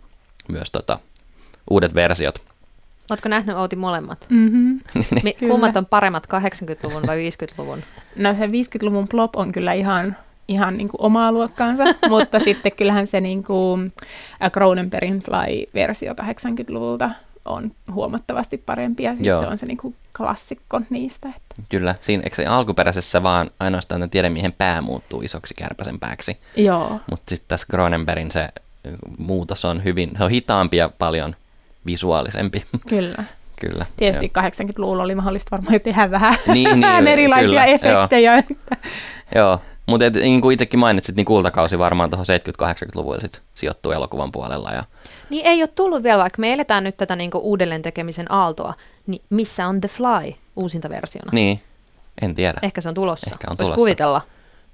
[0.47, 0.99] myös tota,
[1.69, 2.41] uudet versiot.
[3.09, 4.25] Oletko nähnyt Outi molemmat?
[4.29, 4.79] Mm-hmm.
[5.39, 5.51] Kyllä.
[5.51, 7.83] kummat on paremmat, 80-luvun vai 50-luvun?
[8.15, 13.07] No se 50-luvun plop on kyllä ihan, ihan niin kuin omaa luokkaansa, mutta sitten kyllähän
[13.07, 13.93] se niin kuin
[14.51, 17.11] Cronenbergin Fly-versio 80-luvulta
[17.45, 19.39] on huomattavasti parempi ja siis Joo.
[19.39, 21.29] se on se niin kuin klassikko niistä.
[21.29, 21.61] Että.
[21.69, 26.37] Kyllä, siinä eikö se alkuperäisessä vaan ainoastaan tämän tiedemiehen pää muuttuu isoksi kärpäsen pääksi.
[26.55, 28.49] Joo, Mutta sitten tässä Cronenbergin se
[29.17, 31.35] muutos on hyvin, se on hitaampi ja paljon
[31.85, 32.65] visuaalisempi.
[32.87, 33.23] kyllä.
[33.61, 33.85] kyllä.
[33.97, 38.33] Tietysti 80-luvulla oli mahdollista varmaan jo tehdä vähän, Niin, niin, erilaisia kyllä, efektejä.
[38.33, 38.43] Joo,
[39.35, 39.61] joo.
[39.85, 42.25] Mutta niin kuin itsekin mainitsit, niin kultakausi varmaan tuohon
[42.63, 44.71] 70-80-luvulla sit sijoittuu elokuvan puolella.
[44.71, 44.83] Ja,
[45.29, 48.73] Niin ei ole tullut vielä, vaikka me eletään nyt tätä niinku uudelleen tekemisen aaltoa,
[49.07, 51.29] niin missä on The Fly uusinta versiona?
[51.33, 51.61] niin,
[52.21, 52.59] en tiedä.
[52.61, 53.31] Ehkä se on tulossa.
[53.33, 53.75] Ehkä on Voisi tulossa.
[53.75, 54.21] kuvitella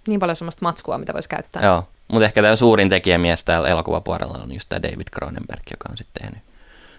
[0.07, 1.65] niin paljon sellaista matskua, mitä voisi käyttää.
[1.65, 5.97] Joo, mutta ehkä tämä suurin tekijämies täällä elokuvapuolella on just tämä David Cronenberg, joka on
[5.97, 6.43] sitten tehnyt.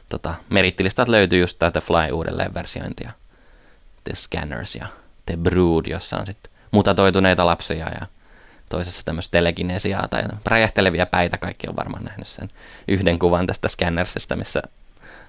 [0.08, 3.10] Tota, merittilistat löytyy just The Fly uudelleen versiointi ja
[4.04, 4.86] The Scanners ja
[5.26, 8.06] The Brood, jossa on sitten mutatoituneita lapsia ja
[8.68, 11.38] toisessa tämmöistä telekinesiaa tai räjähteleviä päitä.
[11.38, 12.48] Kaikki on varmaan nähnyt sen
[12.88, 14.62] yhden kuvan tästä Scannersista, missä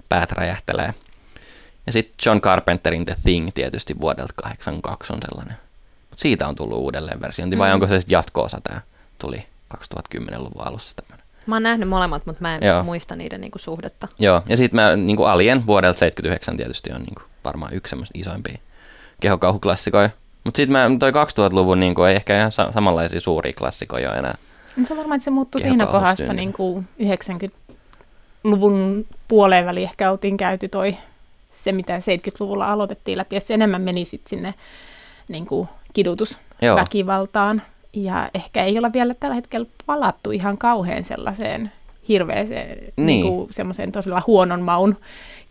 [0.10, 0.94] päät räjähtelee.
[1.86, 5.58] Ja sitten John Carpenterin The Thing tietysti vuodelta 82 on sellainen.
[6.10, 7.74] Mut siitä on tullut uudelleen versiointi, vai Mm.
[7.74, 8.82] onko se sitten jatko-osa tämä?
[9.20, 11.26] Tuli 2010-luvun alussa tämmöinen.
[11.48, 12.84] Mä oon nähnyt molemmat, mutta mä en Joo.
[12.84, 14.08] muista niiden niinku suhdetta.
[14.20, 18.58] Joo, ja sitten mä niinku Alien vuodelta 79 tietysti on niinku varmaan yksi semmoista isoimpia
[19.22, 20.10] kehokauhuklassikoja.
[20.44, 24.38] Mutta sitten mä toi 2000-luvun niinku ei ehkä ihan sa- samanlaisia suuria klassikoja enää.
[24.78, 30.12] No se on varmaan, että se muuttui siinä kohdassa niin kuin 90-luvun puoleen väliin ehkä
[30.12, 30.98] oltiin käyty toi
[31.52, 34.54] se, mitä 70-luvulla aloitettiin läpi, ja se enemmän meni sitten sinne
[35.28, 35.76] niin kuin Joo.
[35.94, 37.62] kidutusväkivaltaan.
[37.94, 41.72] Ja ehkä ei olla vielä tällä hetkellä palattu ihan kauhean sellaiseen
[42.08, 42.94] hirveeseen, niin.
[42.98, 43.06] Niin.
[43.06, 44.98] niin kuin todella huonon maun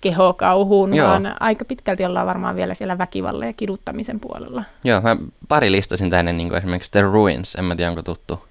[0.00, 1.08] kehokauhuun, Joo.
[1.08, 4.64] vaan aika pitkälti ollaan varmaan vielä siellä väkivallan ja kiduttamisen puolella.
[4.84, 5.16] Joo, mä
[5.48, 8.44] pari listasin tänne niin esimerkiksi The Ruins, en mä tiedä onko tuttu.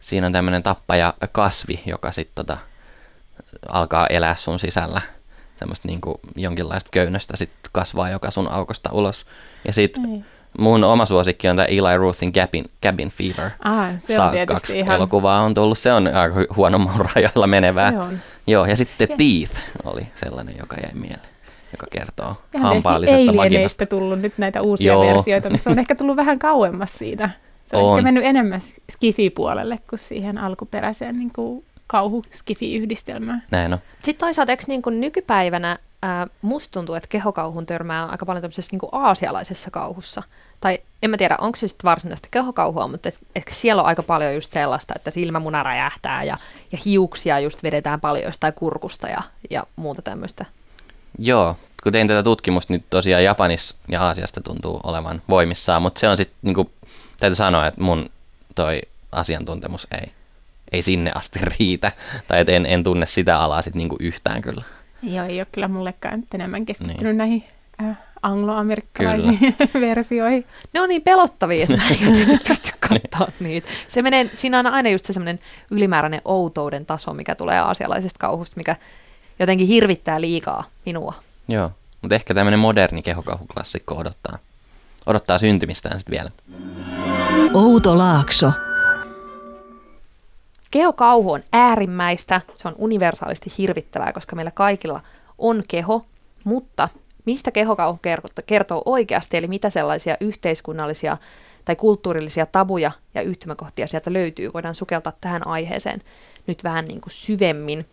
[0.00, 2.58] Siinä on tämmöinen tappaja kasvi, joka sitten tota,
[3.68, 5.00] alkaa elää sun sisällä.
[5.56, 6.00] Semmoista niin
[6.36, 9.26] jonkinlaista köynnöstä sitten kasvaa joka sun aukosta ulos.
[9.66, 10.24] Ja sitten Ei.
[10.58, 13.50] Mun oma suosikki on tämä Eli Ruthin Cabin, Cabin Fever.
[13.64, 14.96] Ah, se Saa on tietysti kaksi ihan...
[14.96, 17.90] elokuvaa on tullut, se on aika hu- huonon maun rajalla menevää.
[17.90, 18.18] Se on.
[18.46, 21.28] Joo, ja sitten Teeth oli sellainen, joka jäi mieleen,
[21.72, 23.42] joka kertoo Ihan hampaallisesta vaginasta.
[23.42, 25.06] Alieneista tullut nyt näitä uusia Joo.
[25.14, 27.30] versioita, mutta se on ehkä tullut vähän kauemmas siitä.
[27.64, 27.98] Se on, On.
[27.98, 28.60] ehkä mennyt enemmän
[28.92, 33.42] skifi-puolelle kuin siihen alkuperäiseen niin kuin kauhu-skifi-yhdistelmään.
[33.50, 33.78] Näin on.
[34.02, 38.72] Sitten toisaalta eikö niin kuin nykypäivänä ää, musta tuntuu, että kehokauhun törmää aika paljon tämmöisessä
[38.72, 40.22] niin kuin aasialaisessa kauhussa.
[40.60, 44.02] Tai en mä tiedä, onko se sitten varsinaista kehokauhua, mutta et, et siellä on aika
[44.02, 46.38] paljon just sellaista, että silmämuna räjähtää ja,
[46.72, 50.46] ja hiuksia just vedetään paljon jostain kurkusta ja, ja muuta tämmöistä.
[51.18, 56.08] Joo, kun tein tätä tutkimusta, niin tosiaan Japanissa ja Aasiasta tuntuu olevan voimissaan, mutta se
[56.08, 56.70] on sitten, niin
[57.18, 58.10] täytyy sanoa, että mun
[58.54, 60.12] toi asiantuntemus ei,
[60.72, 61.92] ei sinne asti riitä,
[62.28, 64.62] tai että en, en tunne sitä alaa sitten niin yhtään kyllä.
[65.02, 67.16] Joo, ei ole kyllä mullekaan enemmän keskittynyt Niin.
[67.18, 67.44] näihin
[67.82, 69.38] äh, angloamerikkalaisiin
[69.80, 70.46] versioihin.
[70.72, 73.68] Ne on niin pelottavia, että mä en jotenkin pysty katsoa niitä.
[73.88, 75.38] Se menee, siinä on aina just se semmoinen
[75.70, 78.76] ylimääräinen outouden taso, mikä tulee aasialaisesta kauhusta, mikä
[79.38, 81.14] jotenkin hirvittää liikaa minua.
[81.48, 81.70] Joo,
[82.02, 84.38] mutta ehkä tämmöinen moderni kehokauhuklassikko odottaa,
[85.06, 86.30] odottaa syntymistään sitten vielä.
[87.54, 88.52] Outo Laakso.
[90.72, 95.00] Kehokauhu on äärimmäistä, se on universaalisti hirvittävää, koska meillä kaikilla
[95.38, 96.04] on keho,
[96.44, 96.88] mutta
[97.24, 98.00] mistä kehokauhu
[98.46, 101.16] kertoo, oikeasti, eli mitä sellaisia yhteiskunnallisia
[101.64, 106.02] tai kulttuurillisia tabuja ja yhtymäkohtia sieltä löytyy, voidaan sukeltaa tähän aiheeseen
[106.46, 107.86] nyt vähän niin kuin syvemmin.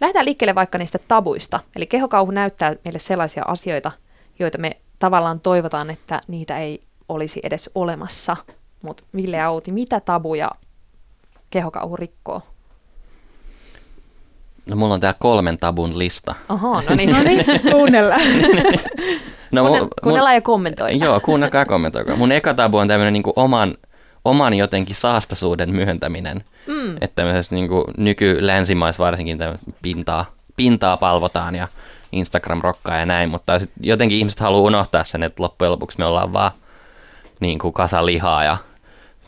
[0.00, 3.92] Lähdetään liikkeelle vaikka niistä tabuista, eli kehokauhu näyttää meille sellaisia asioita,
[4.38, 8.36] joita me tavallaan toivotaan, että niitä ei olisi edes olemassa.
[8.82, 10.50] Mutta Ville ja Outi, mitä tabuja
[11.52, 12.42] kehokauhu rikkoo?
[14.66, 16.34] No mulla on täällä kolmen tabun lista.
[16.48, 17.10] Oho, no niin.
[17.10, 18.20] No niin, kuunnellaan.
[19.52, 20.98] No, Kuunne- kuunnellaan ja kommentoi.
[20.98, 22.16] Joo, kuunnelkaa ja kommentoikaa.
[22.16, 23.74] Mun eka tabu on tämmöinen niin oman,
[24.24, 26.44] oman jotenkin saastaisuuden myöntäminen.
[26.66, 26.96] Mm.
[27.00, 29.38] Että tämmöisessä niin nyky-länsimais varsinkin
[29.82, 30.24] pintaa,
[30.56, 31.68] pintaa palvotaan ja
[32.12, 36.04] Instagram rokkaa ja näin, mutta sit jotenkin ihmiset haluaa unohtaa sen, että loppujen lopuksi me
[36.04, 36.50] ollaan vaan
[37.40, 38.56] niin kuin kasa lihaa ja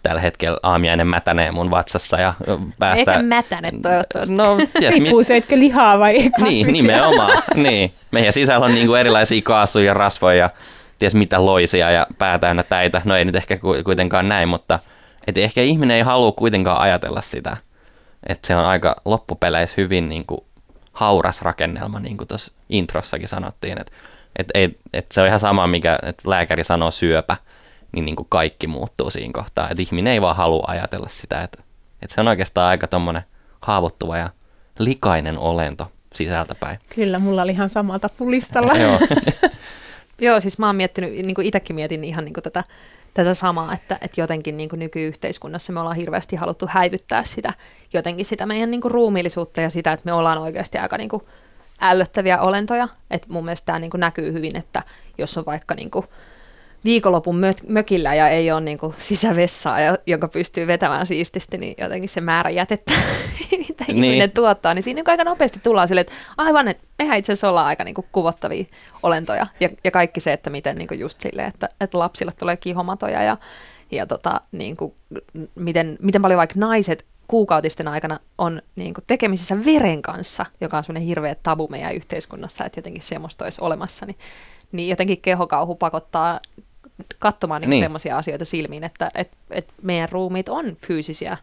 [0.04, 2.34] tällä hetkellä aamiainen mätänee mun vatsassa ja
[2.78, 3.12] päästä...
[3.12, 4.34] Eikä mätäne toivottavasti.
[4.34, 6.72] No, ties, mi- Riippuu söitkö lihaa vai niin, kasviksia.
[6.72, 7.42] nimenomaan.
[7.54, 7.94] niin.
[8.10, 10.50] Meidän sisällä on niinku erilaisia kaasuja ja rasvoja ja
[10.98, 13.02] ties mitä loisia ja pää täynnä täitä.
[13.04, 14.78] No ei nyt ehkä ku- kuitenkaan näin, mutta
[15.26, 17.56] et ehkä ihminen ei halua kuitenkaan ajatella sitä.
[18.28, 20.46] Että se on aika loppupeleissä hyvin niinku
[20.92, 23.80] hauras rakennelma, niin kuin tuossa introssakin sanottiin.
[23.80, 23.92] Että
[24.38, 27.36] et, et, et se on ihan sama, mikä et lääkäri sanoo syöpä,
[27.94, 29.70] niin, niin kuin kaikki muuttuu siinä kohtaa.
[29.70, 31.62] Että ihminen ei vaan halua ajatella sitä, että,
[32.02, 33.22] että se on oikeastaan aika tommonen
[33.60, 34.30] haavoittuva ja
[34.78, 36.78] likainen olento sisältäpäin.
[36.94, 38.72] Kyllä, mulla oli ihan samalta pulistalla.
[38.82, 38.98] Joo.
[40.20, 42.64] Joo, siis mä oon miettinyt, niin kuin itsekin mietin ihan niin kuin tätä,
[43.14, 47.52] tätä samaa, että, että jotenkin niin kuin nykyyhteiskunnassa me ollaan hirveästi haluttu häivyttää sitä,
[47.92, 51.22] jotenkin sitä meidän niin kuin ruumiillisuutta ja sitä, että me ollaan oikeasti aika niin kuin
[51.80, 52.88] ällöttäviä olentoja.
[53.10, 54.82] Että mun mielestä tämä niin kuin näkyy hyvin, että
[55.18, 56.06] jos on vaikka niin kuin
[56.84, 62.08] viikonlopun mö- mökillä ja ei ole niin kuin sisävessaa, jonka pystyy vetämään siististi, niin jotenkin
[62.08, 62.92] se määrä jätettä,
[63.68, 64.04] mitä Niin.
[64.04, 67.48] ihminen tuottaa, niin siinä niin aika nopeasti tullaan silleen, että aivan, että mehän itse asiassa
[67.48, 68.64] ollaan aika niin kuin kuvottavia
[69.02, 69.46] olentoja.
[69.60, 73.22] Ja, ja kaikki se, että miten niin kuin just silleen, että, että lapsille tulee kihomatoja
[73.22, 73.36] ja,
[73.90, 74.94] ja tota, niin kuin,
[75.54, 80.84] miten, miten paljon vaikka naiset kuukautisten aikana on niin kuin tekemisissä veren kanssa, joka on
[80.84, 84.16] semmoinen hirveä tabu meidän yhteiskunnassa, että jotenkin semmoista olisi olemassa, niin,
[84.72, 86.40] niin jotenkin kehokauhu pakottaa
[87.18, 87.84] katsomaan niin Niin.
[87.84, 91.36] semmoisia asioita silmiin, että et, et meidän ruumiit on fyysisiä.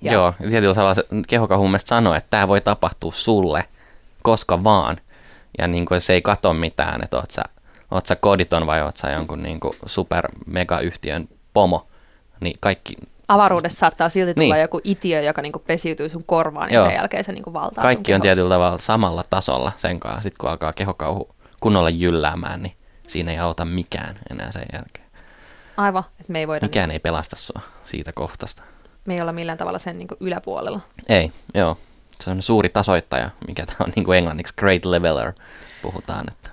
[0.00, 0.12] Ja.
[0.12, 3.64] Joo, ja tietyllä tavalla se kehokahu mun mielestä sanoo, että tämä voi tapahtua sulle
[4.22, 4.96] koska vaan.
[5.58, 7.42] Ja niin kuin se ei kato mitään, että oot sä,
[7.90, 11.86] oot sä koditon vai oot sä jonkun niin kuin super megayhtiön pomo.
[12.40, 12.94] Niin kaikki,
[13.28, 14.62] Avaruudessa saattaa silti tulla Niin.
[14.62, 16.86] joku itiö, joka niinku pesiytyy sun korvaan ja Joo.
[16.86, 20.22] sen jälkeen se niinku valtaa kaikki on tietyllä tavalla samalla tasolla sen kanssa.
[20.22, 22.72] Sitten kun alkaa kehokauhu kunnolla jylläämään, niin
[23.08, 25.06] siinä ei auta mikään enää sen jälkeen.
[25.76, 28.62] Aivan, että me ei voida, Mikään ei pelasta sua siitä kohtasta.
[29.04, 30.80] me ei olla millään tavalla sen niinku yläpuolella.
[31.08, 31.78] Ei, joo.
[32.20, 35.32] Se on suuri tasoittaja, mikä tämä on niin kuin englanniksi great leveler
[35.82, 36.50] puhutaan, että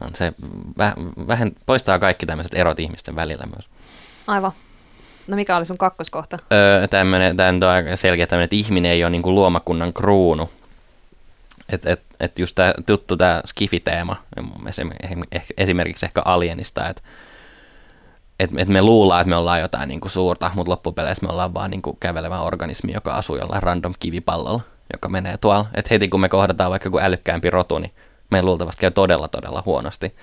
[0.00, 0.32] on se
[0.78, 0.92] väh,
[1.26, 3.68] vähän, poistaa kaikki tämmöiset erot ihmisten välillä myös.
[4.26, 4.52] Aivan.
[5.26, 6.38] No mikä oli sun kakkoskohta?
[6.52, 10.50] Öö, tämmöinen, tämä on aika selkeä tämmöinen, että ihminen ei ole niin kuin luomakunnan kruunu.
[11.68, 14.16] Et, et, et just tämä tuttu tämä skifiteema,
[15.58, 17.02] esimerkiksi ehkä Alienista, että
[18.40, 21.54] et, et me luullaan, että me ollaan jotain niin kuin suurta, mutta loppupeleissä me ollaan
[21.54, 24.60] vaan niin kuin kävelevä organismi, joka asuu jollain random kivipallolla,
[24.92, 25.66] joka menee tuolla.
[25.74, 27.94] Et heti kun me kohdataan vaikka joku älykkäämpi rotu, niin
[28.30, 30.14] meidän luultavasti käy todella todella huonosti.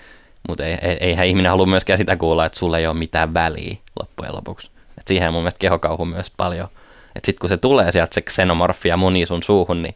[0.47, 3.77] Mutta ei, ei, eihän ihminen halua myöskään sitä kuulla, että sulla ei ole mitään väliä
[3.99, 4.71] loppujen lopuksi.
[4.97, 6.67] Et siihen mun mielestä kehokauhu myös paljon.
[7.15, 9.95] Että sitten kun se tulee sieltä se xenomorfia muni sun suuhun, niin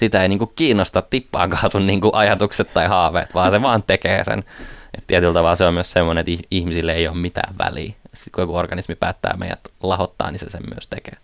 [0.00, 4.44] sitä ei niinku kiinnosta tippaakaan sun niinku ajatukset tai haaveet, vaan se vaan tekee sen.
[4.98, 7.92] Et tietyllä tavalla se on myös semmoinen, että ih- ihmisille ei ole mitään väliä.
[8.14, 11.16] Sitten kun joku organismi päättää meidät lahottaa, niin se sen myös tekee.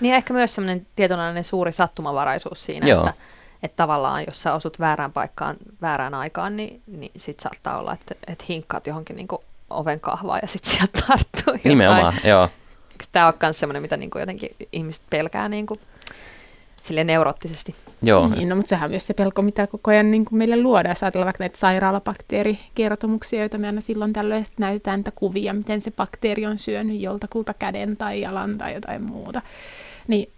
[0.00, 3.00] Niin ehkä myös semmoinen tietynlainen suuri sattumavaraisuus siinä, Joo.
[3.00, 3.14] että,
[3.62, 8.14] että tavallaan jos sä osut väärään paikkaan väärään aikaan, niin, niin sit saattaa olla, että,
[8.26, 11.60] että hinkkaat johonkin niinku oven kahvaan ja sitten sieltä tarttuu jotain.
[11.64, 12.48] Nimenomaan, joo.
[13.12, 15.80] Tämä on myös semmoinen, mitä niinku jotenkin ihmiset pelkää niinku,
[16.88, 17.74] sille neuroottisesti.
[18.02, 18.28] joo.
[18.28, 20.90] Niin, no, mutta sehän on myös se pelko, mitä koko ajan niin kuin meille luodaan.
[20.90, 25.90] Jos ajatellaan vaikka näitä sairaalabakteerikertomuksia, joita me aina silloin tällöin näytetään niitä kuvia, miten se
[25.90, 29.42] bakteeri on syönyt joltakulta käden tai jalan tai jotain muuta.
[30.08, 30.30] Niin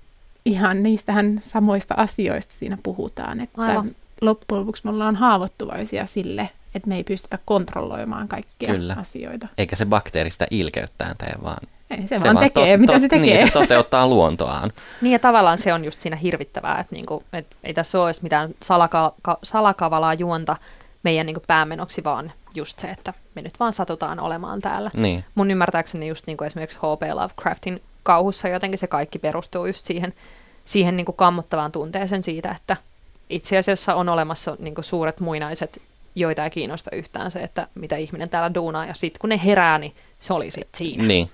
[0.45, 3.91] ihan niistähän samoista asioista siinä puhutaan, että Aivan.
[4.21, 8.97] loppujen lopuksi me ollaan haavoittuvaisia sille, että me ei pystytä kontrolloimaan kaikkia Kyllä.
[8.99, 9.49] asioita.
[9.59, 13.37] Eikä se bakteerista ilkeyttään tee, vaan Ei, se, se vaan tekee, mitä se tekee.
[13.37, 14.73] Niin, se toteuttaa luontoaan.
[15.01, 18.23] Niin ja tavallaan se on just siinä hirvittävää, että niinku, et ei tässä ole edes
[18.23, 20.57] mitään salaka- ka- salakavalaa juonta
[21.03, 24.91] meidän niinku päämenoksi, vaan just se, että me nyt vaan satutaan olemaan täällä.
[24.95, 25.25] Niin.
[25.35, 27.15] Mun ymmärtääkseni just niinku esimerkiksi H.P.
[27.15, 30.15] Lovecraftin kauhussa jotenkin se kaikki perustuu just siihen,
[30.65, 32.77] siihen niinku kammottavaan tunteeseen siitä, että
[33.31, 35.83] itse asiassa on olemassa niinku suuret muinaiset,
[36.15, 39.79] joita ei kiinnosta yhtään se, että mitä ihminen täällä duunaa, ja sitten kun ne herää,
[39.79, 41.05] niin se oli sitten siinä.
[41.05, 41.31] Niin.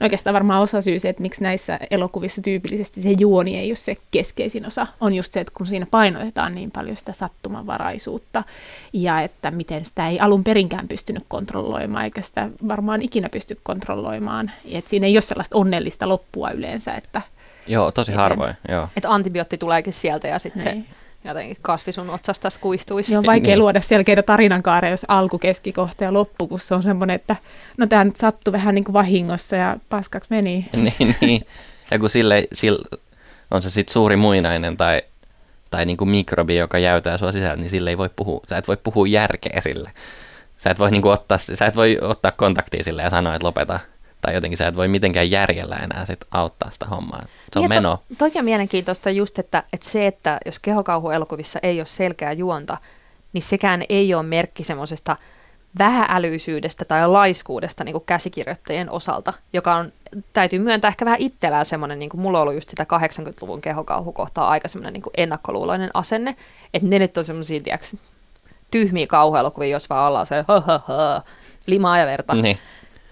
[0.00, 3.76] No oikeastaan varmaan osa syy se, että miksi näissä elokuvissa tyypillisesti se juoni ei ole
[3.76, 8.44] se keskeisin osa, on just se, että kun siinä painotetaan niin paljon sitä sattumanvaraisuutta
[8.92, 14.50] ja että miten sitä ei alun perinkään pystynyt kontrolloimaan, eikä sitä varmaan ikinä pysty kontrolloimaan.
[14.64, 17.22] Ja että siinä ei ole sellaista onnellista loppua yleensä, että
[17.66, 18.22] Joo, tosi Miten?
[18.22, 18.88] harvoin, joo.
[18.96, 20.86] Että antibiootti tuleekin sieltä ja sitten se Niin.
[21.24, 23.10] Jotenkin kasvi sun otsasta kuihtuisi.
[23.10, 23.58] niin on vaikea Niin.
[23.58, 27.36] luoda selkeitä tarinankaareja, jos alku, keskikohta ja loppu, kun se on semmoinen, että
[27.76, 30.66] no tämä nyt sattui vähän niin kuin vahingossa ja paskaksi meni.
[30.98, 31.46] niin, niin.
[31.90, 32.98] Ja kun sille, sille
[33.50, 35.02] on se sitten suuri muinainen tai,
[35.70, 38.76] tai niinku mikrobi, joka jäytää sua sisällä, niin sille ei voi puhua, sä et voi
[38.76, 39.90] puhua järkeä sille.
[40.58, 43.80] Sä et voi, niinku ottaa, sä et voi ottaa kontaktia sille ja sanoa, että lopeta
[44.20, 47.22] Tai jotenkin sä et voi mitenkään järjellä enää sit auttaa sitä hommaa.
[47.22, 48.02] Se on Niin, että meno.
[48.18, 52.76] Toki on mielenkiintoista just, että, että se, että jos kehokauhuelokuvissa ei ole selkeää juonta,
[53.32, 55.16] niin sekään ei ole merkki semmoisesta
[55.78, 59.92] vähäälyisyydestä tai laiskuudesta niin kuin käsikirjoittajien osalta, joka on,
[60.32, 64.48] täytyy myöntää ehkä vähän itsellään semmoinen, niin kuin mulla on ollut just sitä 80-luvun kehokauhukohtaa
[64.48, 66.36] aika semmoinen niin ennakkoluuloinen asenne,
[66.74, 67.96] että ne nyt on semmoisia, tiedätkö,
[68.70, 71.22] tyhmiä kauhuelokuvia, jos vaan ollaan se ha, ha, ha,
[71.66, 72.34] limaa ja verta.
[72.34, 72.58] Niin.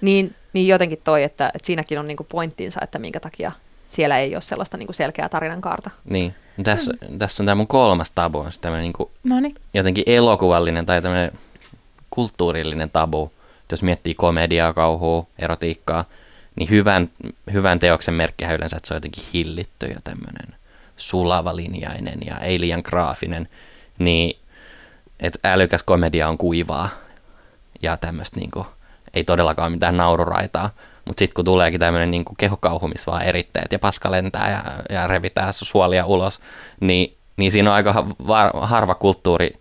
[0.00, 3.52] Niin, niin jotenkin toi, että, että siinäkin on niinku pointtinsa, että minkä takia
[3.87, 5.90] siellä ei ole sellaista niinku selkeää tarinan kaarta.
[6.04, 6.34] Niin.
[6.62, 9.54] Tässä, tässä on tämä mun kolmas tabu, on tämmöinen niin No niin.
[9.74, 11.32] jotenkin elokuvallinen tai tämmöinen
[12.11, 13.32] kulttuurillinen tabu.
[13.70, 16.04] Jos miettii komediaa, kauhua, erotiikkaa,
[16.56, 17.11] niin hyvän,
[17.52, 20.54] hyvän teoksen merkkihän yleensä, että se on jotenkin hillitty ja tämmöinen
[20.96, 23.48] sulavalinjainen ja ei liian graafinen.
[23.98, 24.38] Niin,
[25.20, 26.88] että älykäs komedia on kuivaa
[27.82, 28.66] ja tämmöistä niinku,
[29.18, 30.70] ei todellakaan mitään naururaitaa.
[31.04, 35.07] Mutta sitten kun tuleekin tämmöinen niinku kehokauhu, missä vaan eritteet ja paska lentää ja, ja
[35.07, 36.40] revitää suolia ulos,
[36.81, 39.61] niin, niin siinä on aika var- harva kulttuuri,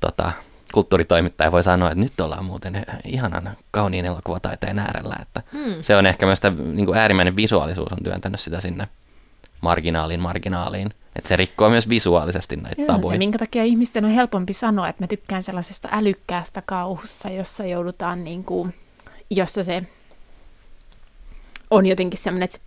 [0.00, 0.32] tota,
[0.72, 5.16] kulttuuritoimittaja voi sanoa, että nyt ollaan muuten ihanan kauniin elokuvataiteen äärellä.
[5.22, 5.74] Että Hmm.
[5.80, 8.88] Se on ehkä myös tämä niin äärimmäinen visuaalisuus on työntänyt sitä sinne
[9.60, 10.90] marginaaliin marginaaliin.
[11.18, 13.14] Että se rikkoo myös visuaalisesti näitä Ja se on tabuja.
[13.14, 18.24] se, minkä takia ihmisten on helpompi sanoa, että mä tykkään sellaisesta älykkäästä kauhussa, jossa joudutaan
[18.24, 18.74] niin kuin,
[19.30, 19.82] jossa se
[21.70, 22.64] on jotenkin sellainen, että se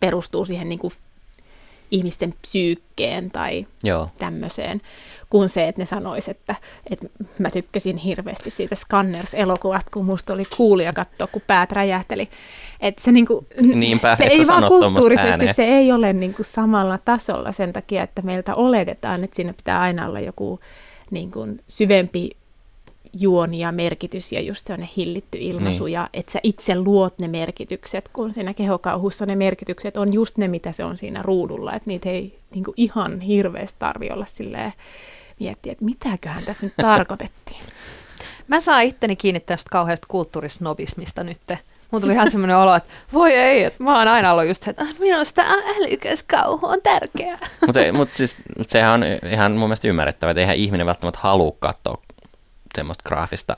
[0.00, 0.92] perustuu siihen niin kuin
[1.94, 4.80] ihmisten psyykkeen tai Joo, tämmöiseen,
[5.30, 6.54] kuin se, että ne sanois, että,
[6.90, 7.06] että
[7.38, 12.28] mä tykkäsin hirveästi siitä Scanners-elokuvasta, kun musta oli kuulia katsoa, kun päät räjähteli.
[12.80, 17.72] Että se, niinku, Niinpä, se ei vaan kulttuurisesti, se ei ole niinku samalla tasolla sen
[17.72, 20.60] takia, että meiltä oletetaan, että siinä pitää aina olla joku
[21.10, 22.30] niinku, syvempi
[23.18, 25.92] juoni ja merkitys ja just sellainen hillitty ilmaisu Niin.
[25.92, 30.48] ja että sä itse luot ne merkitykset, kun siinä kehokauhussa ne merkitykset on just ne,
[30.48, 34.72] mitä se on siinä ruudulla, että niitä ei niin kuin ihan hirveästi tarvi olla silleen
[35.40, 37.60] miettiä, että mitäköhän tässä nyt tarkoitettiin.
[38.48, 41.38] Mä saan itteni kiinni tästä kauheasta kulttuurisnobismista nyt.
[41.90, 44.70] Mulla tuli ihan semmoinen olo, että voi ei, että mä oon aina ollut just se,
[44.70, 45.42] että "Ah, minusta
[45.76, 47.38] älykäs kauhu on tärkeää.
[47.66, 51.52] mutta mut siis, mut sehän on ihan mun mielestä ymmärrettävä, että eihän ihminen välttämättä halua
[51.58, 52.02] katsoa
[52.76, 53.56] semmoista graafista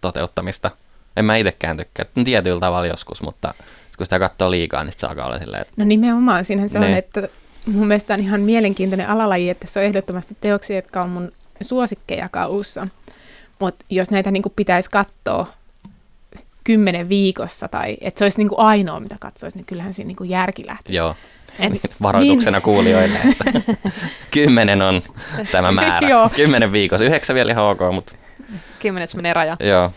[0.00, 0.70] toteuttamista.
[1.16, 3.54] En mä itsekään tykkää, tietyllä tavalla joskus, mutta
[3.96, 6.84] kun sitä katsoo liikaa, niin se alkaa olla silleen, että No nimenomaan, siinähän se on,
[6.84, 6.98] Ne.
[6.98, 7.28] että
[7.66, 12.28] mun mielestä on ihan mielenkiintoinen alalaji, että se on ehdottomasti teoksia, jotka on mun suosikkeja
[12.28, 12.88] kauhussa.
[13.58, 15.46] Mutta jos näitä niin pitäisi katsoa
[16.64, 20.16] kymmenen viikossa tai että se olisi niin kuin ainoa, mitä katsoisi, niin kyllähän siinä niin
[20.16, 20.96] kuin järki lähtisi.
[20.96, 21.14] joo,
[21.58, 22.62] En- varoituksena niin.
[22.62, 23.60] kuulijoille, että
[24.30, 25.02] kymmenen on
[25.52, 26.08] tämä määrä.
[26.08, 26.28] Joo.
[26.28, 28.12] Kymmenen viikossa, yhdeksän vielä ihan ok, mutta
[28.78, 29.56] Kymmenes menee raja.
[29.60, 29.92] joo.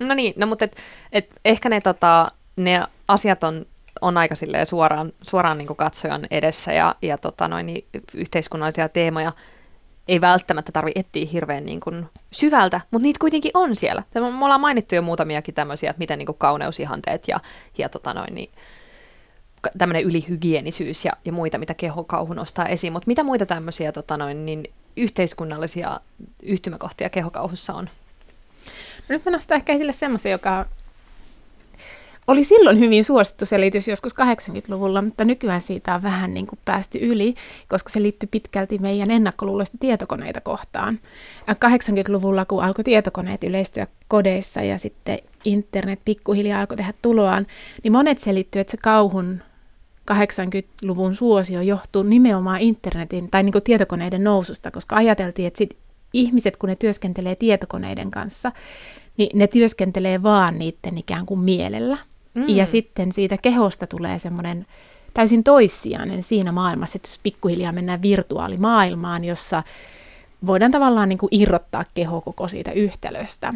[0.00, 0.76] No niin, no mutta et,
[1.12, 3.66] et ehkä ne, tota, ne asiat on,
[4.00, 9.32] on aika silleen suoraan, suoraan niin katsojan edessä ja, ja tota noin, niin yhteiskunnallisia teemoja
[10.08, 14.02] ei välttämättä tarvi etsiä hirveän niin kuin syvältä, mutta niitä kuitenkin on siellä.
[14.14, 17.40] Me ollaan mainittu jo muutamiakin tämmöisiä, että miten niin kuin kauneusihanteet ja,
[17.78, 18.50] ja tota noin, niin,
[19.78, 22.92] tämmöinen ylihygienisyys ja, ja muita, mitä kehokauhu nostaa esiin.
[22.92, 24.64] Mutta mitä muita tämmöisiä tota noin, niin
[24.96, 26.00] yhteiskunnallisia
[26.42, 27.84] yhtymäkohtia kehokauhussa on?
[29.08, 30.66] No nyt mä nostan ehkä esille semmoisen, joka
[32.28, 36.98] oli silloin hyvin suosittu selitys joskus 80-luvulla, mutta nykyään siitä on vähän niin kuin päästy
[37.00, 37.34] yli,
[37.68, 41.00] koska se liittyy pitkälti meidän ennakkoluuloista tietokoneita kohtaan.
[41.46, 47.46] Ja 80-luvulla, kun alkoi tietokoneet yleistyä kodeissa ja sitten internet pikkuhiljaa alkoi tehdä tuloaan,
[47.82, 49.42] niin monet selittyy, että se kauhun
[50.14, 55.76] 80-luvun suosio johtuu nimenomaan internetin tai niin kuin tietokoneiden noususta, koska ajateltiin, että sit
[56.12, 58.52] ihmiset, kun ne työskentelee tietokoneiden kanssa,
[59.16, 61.98] niin ne työskentelee vaan niiden ikään kuin mielellä.
[62.34, 62.42] Mm.
[62.42, 62.48] Mm.
[62.48, 64.66] Ja sitten siitä kehosta tulee semmoinen
[65.14, 69.62] täysin toissijainen siinä maailmassa, että jos pikkuhiljaa mennään virtuaalimaailmaan, jossa
[70.46, 73.54] voidaan tavallaan niin kuin irrottaa keho koko siitä yhtälöstä,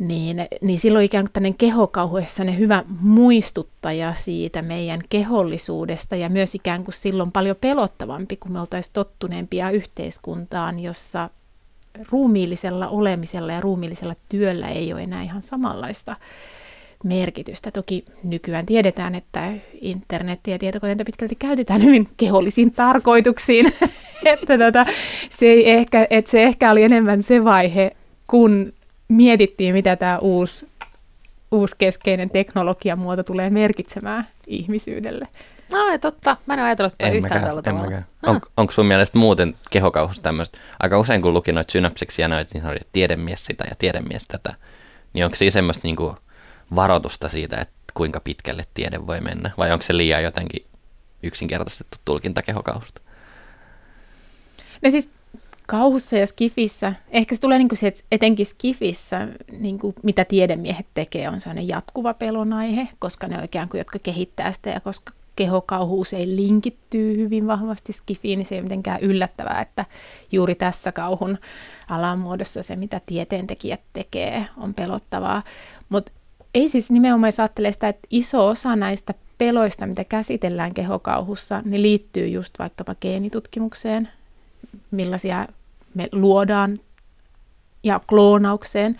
[0.00, 6.54] niin, niin silloin ikään kuin tämmöinen kehokauhu, ne hyvä muistuttaja siitä meidän kehollisuudesta ja myös
[6.54, 11.30] ikään kuin silloin paljon pelottavampi, kun me oltaisiin tottuneempia yhteiskuntaan, jossa
[12.10, 16.16] ruumiillisella olemisella ja ruumiillisella työllä ei ole enää ihan samanlaista
[17.04, 17.70] merkitystä.
[17.70, 23.72] Toki nykyään tiedetään, että internetiä ja tietokoneita pitkälti käytetään hyvin kehollisiin tarkoituksiin.
[24.24, 24.86] että tota,
[25.30, 27.96] se, ei ehkä, että se ehkä oli enemmän se vaihe,
[28.26, 28.72] kun
[29.10, 30.68] mietittiin, mitä tämä uusi,
[31.50, 35.28] uusi keskeinen teknologiamuoto tulee merkitsemään ihmisyydelle.
[35.70, 37.84] No ei totta, mä en ole ajatellut tätä En yhtään mäkään, tällä en tavalla.
[37.84, 38.04] mäkään.
[38.26, 42.50] On, onko sun mielestä muuten kehokauhussa tämmöistä, aika usein kun luki noita synapsiksi ja noita,
[42.54, 44.54] niin oli tiedemies sitä ja tiedemies tätä,
[45.12, 46.14] niin onko siinä semmoista niinku
[46.74, 50.66] varoitusta siitä, että kuinka pitkälle tiede voi mennä, vai onko se liian jotenkin
[51.22, 53.00] yksinkertaistettu tulkinta kehokauhusta?
[54.82, 55.10] No siis
[55.70, 60.24] kauhussa ja skifissä, ehkä se tulee niin kuin se, että etenkin skifissä, niin kuin mitä
[60.24, 64.80] tiedemiehet tekee, on sellainen jatkuva pelon aihe, koska ne oikein kuin, jotka kehittää sitä ja
[64.80, 69.84] koska kehokauhuus ei linkittyy hyvin vahvasti skifiin, niin se ei mitenkään yllättävää, että
[70.32, 71.38] juuri tässä kauhun
[71.88, 75.42] alamuodossa se, mitä tieteentekijät tekee, on pelottavaa.
[75.88, 76.12] Mutta
[76.54, 81.82] ei siis nimenomaan, jos ajattelee sitä, että iso osa näistä peloista, mitä käsitellään kehokauhussa, niin
[81.82, 84.08] liittyy just vaikkapa geenitutkimukseen,
[84.90, 85.48] millaisia
[85.94, 86.80] me luodaan
[87.84, 88.96] ja kloonaukseen,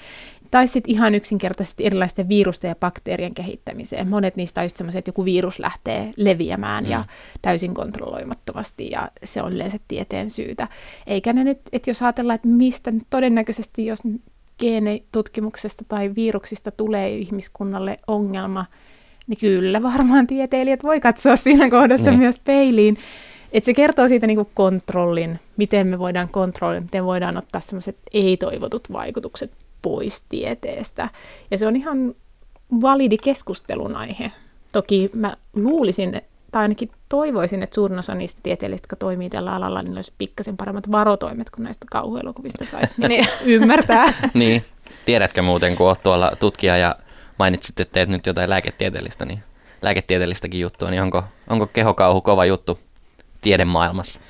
[0.51, 4.09] tai sitten ihan yksinkertaisesti erilaisten virusten ja bakteerien kehittämiseen.
[4.09, 6.91] Monet niistä on just semmoisia, että joku virus lähtee leviämään mm.
[6.91, 7.05] ja
[7.43, 10.69] täysin kontrolloimattomasti, ja se on yleensä tieteen syytä.
[11.07, 14.01] Eikä ne nyt, että jos ajatellaan, että mistä todennäköisesti, jos
[14.59, 18.67] geenitutkimuksesta tai viruksista tulee ihmiskunnalle ongelma,
[19.27, 22.19] niin kyllä varmaan tieteilijät voi katsoa siinä kohdassa niin.
[22.19, 22.97] myös peiliin.
[23.53, 27.97] Et se kertoo siitä niin kuin kontrollin, miten me voidaan kontrolloida, miten voidaan ottaa sellaiset
[28.13, 31.09] ei-toivotut vaikutukset pois tieteestä.
[31.51, 32.15] Ja se on ihan
[32.83, 34.33] validi keskustelun aihe.
[34.73, 36.23] Toki mä luulisin,
[36.53, 40.57] tai ainakin toivoisin, että suurin osa niistä tieteellisistä, jotka toimii tällä alalla, niin olisi pikkasen
[40.57, 44.13] paremmat varotoimet, kun näistä kauhuelokuvista saisi niin ymmärtää.
[44.35, 44.65] niin.
[45.05, 46.97] Tiedätkö muuten, kun olet tuolla tutkija ja
[47.39, 49.43] mainitsit, että teet nyt jotain lääketieteellistä, niin
[49.83, 52.79] lääketieteellistäkin juttua, niin onko, onko kehokauhu kova juttu
[53.41, 54.21] tiedemaailmassa?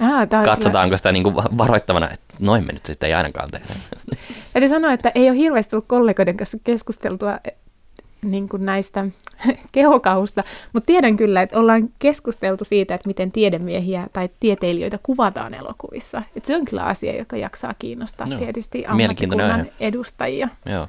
[0.00, 0.96] Ah, Katsotaanko kyllä.
[0.96, 3.74] sitä niin kuin varoittavana, että noin me nyt sitten ei ainakaan tehdä.
[4.54, 7.54] Eli sanoa, että ei ole hirveästi tullut kollegoiden kanssa keskusteltua eh,
[8.22, 9.04] niin kuin näistä
[9.72, 16.22] kehokauhusta, mutta tiedän kyllä, että ollaan keskusteltu siitä, että miten tiedemiehiä tai tieteilijöitä kuvataan elokuvissa.
[16.36, 20.48] Et se on kyllä asia, joka jaksaa kiinnostaa no, tietysti ammattikunnan edustajia.
[20.66, 20.88] Joo.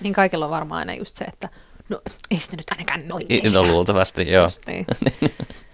[0.00, 1.48] Niin kaikilla on varmaan aina just se, että
[1.88, 2.00] no
[2.30, 4.48] ei sitä nyt ainakaan noin No luultavasti, joo.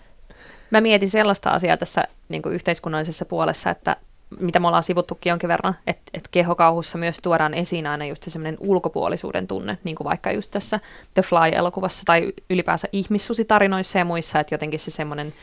[0.72, 3.96] Mä mietin sellaista asiaa tässä niin kuin yhteiskunnallisessa puolessa, että
[4.40, 8.56] mitä me ollaan sivuttukin jonkin verran, että, että kehokauhussa myös tuodaan esiin aina just semmoinen
[8.60, 10.80] ulkopuolisuuden tunne, niin kuin vaikka just tässä
[11.14, 15.34] The Fly-elokuvassa tai ylipäänsä ihmissusitarinoissa ja muissa, että jotenkin se semmoinen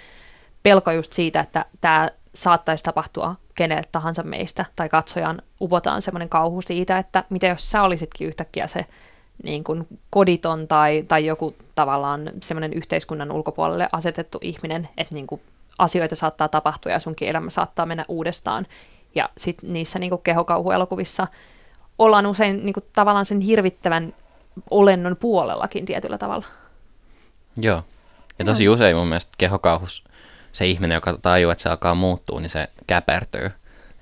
[0.64, 6.62] pelko just siitä, että tämä saattaisi tapahtua kenelle tahansa meistä, tai katsojan upotaan semmoinen kauhu
[6.62, 8.86] siitä, että mitä jos sä olisitkin yhtäkkiä se
[9.44, 15.42] niin kuin koditon tai, tai joku tavallaan semmoinen yhteiskunnan ulkopuolelle asetettu ihminen, että niin kuin
[15.78, 18.68] asioita saattaa tapahtua ja sunkin elämä saattaa mennä uudestaan.
[19.16, 21.28] Ja sitten niissä niin kuin kehokauhuelokuvissa
[22.00, 24.14] ollaan usein niin kuin, tavallaan sen hirvittävän
[24.70, 26.46] olennon puolellakin tietyllä tavalla.
[27.58, 27.84] Joo.
[28.40, 28.74] Ja tosi no.
[28.74, 30.04] usein mun mielestä kehokauhus,
[30.52, 33.52] se ihminen, joka tajuu, että se alkaa muuttua, niin se käpertyy.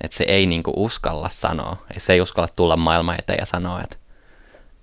[0.00, 1.76] Että se ei niinku uskalla sanoa.
[1.96, 3.96] Se ei uskalla tulla maailman eteen ja sanoa, että,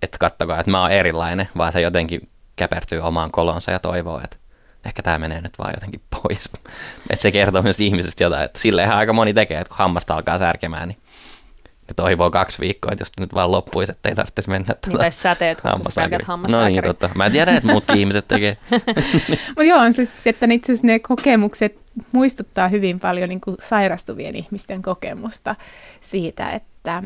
[0.06, 4.38] että kattokaa, että mä oon erilainen, vaan se jotenkin käpertyy omaan kolonsa ja toivoo, että
[4.86, 6.49] ehkä tämä menee nyt vaan jotenkin pois.
[7.10, 10.39] että se kertoo myös ihmisestä jotain, että silleenhän aika moni tekee, että kun hammasta alkaa
[10.39, 10.97] särkemään, niin
[11.88, 15.12] ne toivoo kaksi viikkoa, että jos nyt vaan loppuisi, että ei tarvitsisi mennä tuota niin,
[15.12, 16.10] sä teet, kun sä
[16.47, 17.10] No niin, totta.
[17.16, 18.58] Mä en tiedä, että muutkin ihmiset tekee.
[19.47, 21.80] Mutta joo, on siis, että itse asiassa ne kokemukset
[22.12, 25.56] muistuttaa hyvin paljon niin kuin sairastuvien ihmisten kokemusta
[26.01, 27.03] siitä, että,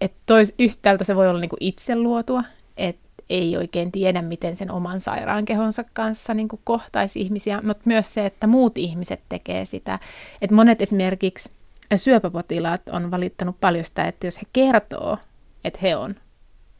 [0.00, 2.42] että tois, yhtäältä se voi olla niin kuin itse luotua,
[2.76, 8.14] että ei oikein tiedä, miten sen oman sairaankehonsa kanssa niin kuin kohtaisi ihmisiä, mutta myös
[8.14, 9.98] se, että muut ihmiset tekee sitä.
[10.42, 11.50] Että monet esimerkiksi
[11.96, 15.18] syöpäpotilaat on valittanut paljon sitä, että jos he kertoo,
[15.64, 16.14] että he on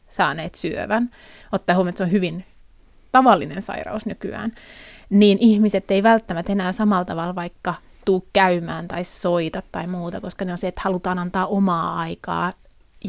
[0.09, 1.11] saaneet syövän,
[1.51, 2.45] ottaa huomioon, että se on hyvin
[3.11, 4.51] tavallinen sairaus nykyään,
[5.09, 7.73] niin ihmiset ei välttämättä enää samalla tavalla vaikka
[8.05, 12.53] tuu käymään tai soita tai muuta, koska ne on se, että halutaan antaa omaa aikaa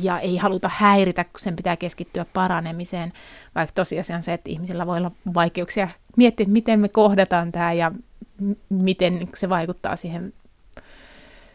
[0.03, 3.12] ja ei haluta häiritä, kun sen pitää keskittyä paranemiseen,
[3.55, 7.72] vaikka tosiasia on se, että ihmisillä voi olla vaikeuksia miettiä, että miten me kohdataan tämä
[7.72, 7.90] ja
[8.40, 10.32] m- miten se vaikuttaa siihen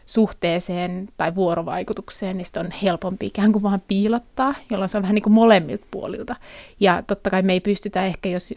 [0.06, 5.22] suhteeseen tai vuorovaikutukseen, niin on helpompi ikään kuin vaan piilottaa, jolloin se on vähän niin
[5.22, 6.36] kuin molemmilta puolilta.
[6.80, 8.54] Ja totta kai me ei pystytä ehkä, jos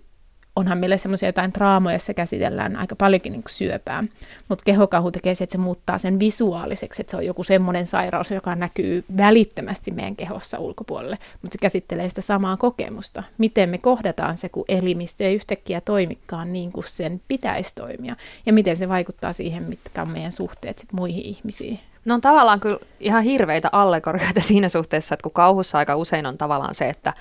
[0.58, 4.04] onhan meillä semmoisia jotain draamoja, joissa käsitellään aika paljonkin niin syöpää.
[4.50, 8.32] Mutta kehokahu tekee se, että se muuttaa sen visuaaliseksi, että se on joku semmoinen sairaus,
[8.32, 11.18] joka näkyy välittömästi meidän kehossa ulkopuolelle.
[11.42, 13.24] Mutta se käsittelee sitä samaa kokemusta.
[13.38, 18.16] Miten me kohdataan se, kun elimistö ei yhtäkkiä toimikaan niin kuin sen pitäisi toimia.
[18.46, 21.80] Ja miten se vaikuttaa siihen, mitkä on meidän suhteet sit muihin ihmisiin.
[22.06, 26.38] No on tavallaan kyllä ihan hirveitä allegorioita siinä suhteessa, että kun kauhussa aika usein on
[26.38, 27.14] tavallaan se, että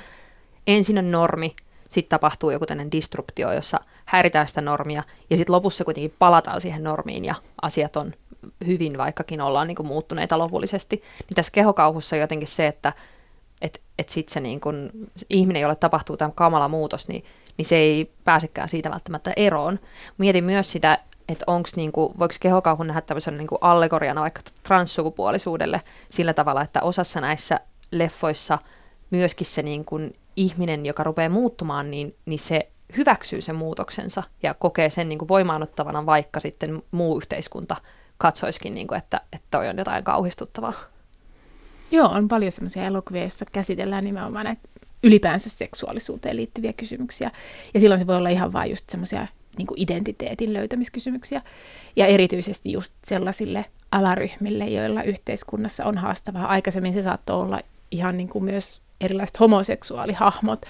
[0.66, 1.54] ensin on normi,
[1.96, 6.84] sitten tapahtuu joku tämmöinen disruptio, jossa häiritään sitä normia, ja sitten lopussa kuitenkin palataan siihen
[6.84, 8.12] normiin, ja asiat on
[8.66, 10.96] hyvin, vaikkakin ollaan niin kuin muuttuneita lopullisesti.
[10.96, 12.92] Niin tässä kehokauhussa jotenkin se, että
[13.62, 14.90] että et sitten se niin kun,
[15.30, 17.24] ihminen, jolle tapahtuu tämä kamala muutos, niin,
[17.58, 19.80] niin se ei pääsekään siitä välttämättä eroon.
[20.18, 21.44] Mietin myös sitä, että
[21.76, 28.58] niinku, voiko kehokauhun nähdä tämmöisen niinku allegoriana vaikka transsukupuolisuudelle sillä tavalla, että osassa näissä leffoissa
[29.10, 29.98] myöskin se niinku
[30.36, 35.28] ihminen, joka rupeaa muuttumaan, niin, niin se hyväksyy sen muutoksensa ja kokee sen niin kuin
[35.28, 37.76] voimaanottavana, vaikka sitten muu yhteiskunta
[38.18, 40.72] katsoisikin, niin kuin, että, että toi on jotain kauhistuttavaa.
[41.90, 44.68] Joo, on paljon sellaisia elokuvia, joissa käsitellään nimenomaan näitä
[45.04, 47.30] ylipäänsä seksuaalisuuteen liittyviä kysymyksiä.
[47.74, 49.26] Ja silloin se voi olla ihan vain just semmoisia
[49.58, 51.42] niin identiteetin löytämiskysymyksiä.
[51.96, 56.46] Ja erityisesti just sellaisille alaryhmille, joilla yhteiskunnassa on haastavaa.
[56.46, 57.60] Aikaisemmin se saattoi olla
[57.90, 60.66] ihan niin kuin myös erilaiset homoseksuaalihahmot,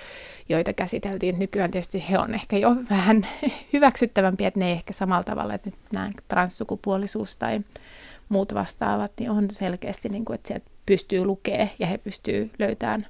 [0.49, 1.39] joita käsiteltiin.
[1.39, 3.27] Nykyään tietysti he on ehkä jo vähän
[3.73, 7.61] hyväksyttävämpiä, että ne ei ehkä samalla tavalla, että nyt nämä transsukupuolisuus tai
[8.29, 13.07] muut vastaavat, niin on selkeästi, niin kuin, että sieltä pystyy lukea ja he pystyy löytämään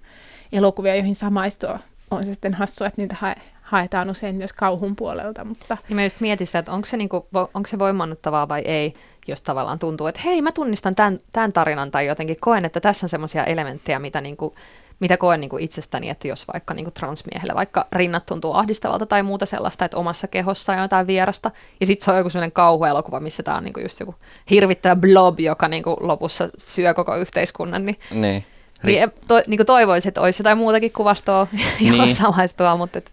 [0.53, 1.79] elokuvia, joihin samaistua.
[2.11, 5.45] On se sitten hassua, että niitä hae, haetaan usein myös kauhun puolelta.
[5.45, 5.77] Mutta...
[5.89, 8.95] Niin mä just mietin sitä, että onko se, niinku, onko se voimannuttavaa vai ei,
[9.29, 13.07] jos tavallaan tuntuu, että hei mä tunnistan tämän, tämän tarinan tai jotenkin koen, että tässä
[13.07, 14.55] on semmoisia elementtejä, mitä niinku,
[15.01, 19.07] mitä koen niin kuin itsestäni, että jos vaikka niin kuin transmiehelle vaikka rinnat tuntuu ahdistavalta
[19.07, 22.53] tai muuta sellaista, että omassa kehossa on jotain vierasta, ja sitten se on joku sellainen
[22.53, 24.14] kauhuelokuva, missä tämä on niin kuin just joku
[24.51, 28.44] hirvittävä blob, joka niin kuin lopussa syö koko yhteiskunnan, niin, niin.
[28.84, 31.47] Ri- to, niin kuin toivoisin, että olisi jotain muutakin kuvastoa,
[31.80, 32.14] johon niin.
[32.14, 32.99] samaistua, mutta...
[32.99, 33.11] Et...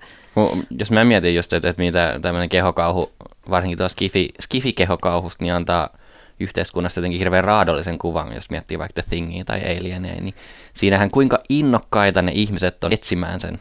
[0.80, 3.12] Jos mä mietin just, että, että mitä tämmöinen kehokauhu,
[3.50, 5.90] varsinkin tuossa skifi, skifi-kehokauhusta, niin antaa–
[6.44, 10.34] yhteiskunnasta jotenkin hirveän raadollisen kuvan, jos miettii vaikka The Thingia tai Alienia, niin
[10.74, 13.60] siinähän kuinka innokkaita ne ihmiset on etsimään sen,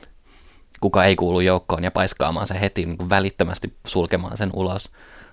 [0.80, 4.90] kuka ei kuulu joukkoon ja paiskaamaan sen heti niin kuin välittömästi sulkemaan sen ulos.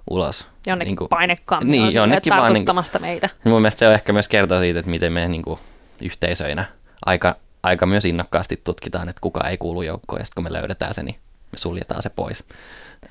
[0.10, 0.48] ulos.
[0.66, 3.30] Jonnekin niin kuin, painekammin niin, jonnekin vaan, niin kuin, meitä.
[3.44, 5.60] Mun mielestä se on ehkä myös kertoo siitä, että miten me niin kuin,
[6.02, 6.66] yhteisöinä
[7.06, 10.94] aika, aika myös innokkaasti tutkitaan, että kuka ei kuulu joukkoon, ja sitten kun me löydetään
[10.94, 11.16] se, niin
[11.52, 12.44] me suljetaan se pois.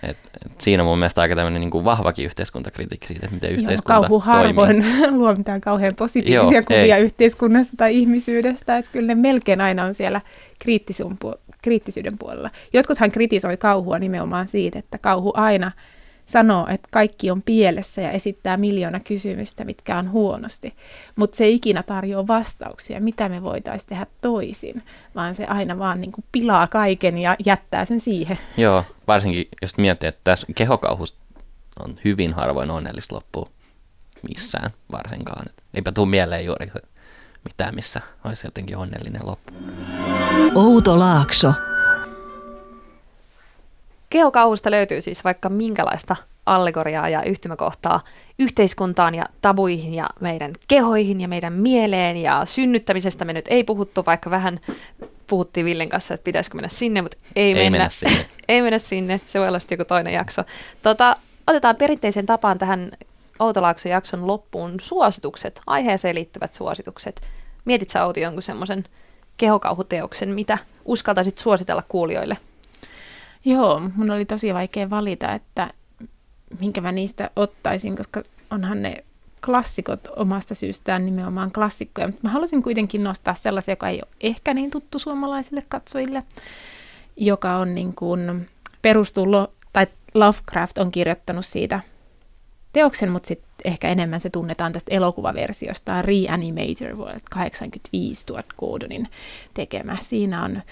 [0.03, 0.17] Et,
[0.47, 3.93] et siinä on mun mielestä aika tämmöinen niin kuin vahvakin yhteiskuntakritiikki siitä, että miten yhteiskunta
[3.93, 4.85] Joo, kauhu harvoin
[5.19, 7.03] luo mitään kauhean positiivisia Joo, kuvia ei.
[7.03, 10.21] yhteiskunnasta tai ihmisyydestä, että kyllä ne melkein aina on siellä
[11.63, 12.51] kriittisyyden puolella.
[12.73, 15.73] Jotkuthan kritisoi kauhua nimenomaan siitä, että kauhu aina–
[16.29, 20.75] sanoo, että kaikki on pielessä ja esittää miljoona kysymystä, mitkä on huonosti.
[21.17, 24.83] Mutta se ei ikinä tarjoa vastauksia, mitä me voitaisiin tehdä toisin,
[25.15, 28.39] vaan se aina vaan niin kuin pilaa kaiken ja jättää sen siihen.
[28.57, 31.19] Joo, varsinkin jos miettii, että tässä kehokauhusta
[31.85, 33.49] on hyvin harvoin onnellista loppua
[34.29, 35.45] missään varsinkaan.
[35.49, 36.73] Et eipä tule mieleen juuri
[37.45, 39.53] mitään, missä olisi jotenkin onnellinen loppu.
[40.55, 41.53] Outo Laakso.
[44.11, 48.01] Kehokauhusta löytyy siis vaikka minkälaista allegoriaa ja yhtymäkohtaa
[48.39, 54.07] yhteiskuntaan ja tabuihin ja meidän kehoihin ja meidän mieleen ja synnyttämisestä me nyt ei puhuttu,
[54.07, 54.61] vaikka vähän
[55.27, 57.71] puhuttiin Villen kanssa, että pitäisikö mennä sinne, mutta ei, ei mennä.
[57.71, 58.27] mennä sinne.
[58.49, 60.43] ei mennä sinne, se voi olla sitten joku toinen jakso.
[60.83, 62.93] Tota, otetaan perinteisen tapaan tähän
[63.39, 67.21] Outolaakson jakson loppuun suositukset, aiheeseen liittyvät suositukset.
[67.65, 68.85] Mietit sä Outi jonkun semmoisen
[69.37, 72.37] kehokauhuteoksen, mitä uskaltaisit suositella kuulijoille?
[73.49, 75.71] Joo, mun oli tosi vaikea valita, että
[76.61, 79.05] minkä mä niistä ottaisin, koska onhan ne
[79.47, 84.55] klassikot omasta syystään nimenomaan klassikkoja, mutta mä halusin kuitenkin nostaa sellaisia, joka ei ole ehkä
[84.55, 86.23] niin tuttu suomalaisille katsojille,
[87.17, 88.49] joka on niin kuin
[88.83, 91.81] perustuu, lo, tai Lovecraft on kirjoittanut siitä
[92.73, 99.07] teoksen, mutta sitten ehkä enemmän se tunnetaan tästä elokuvaversiosta, Reanimator vuodelta 85 Stuart Gordonin
[99.55, 99.97] tekemä.
[100.01, 100.63] Siinä, on,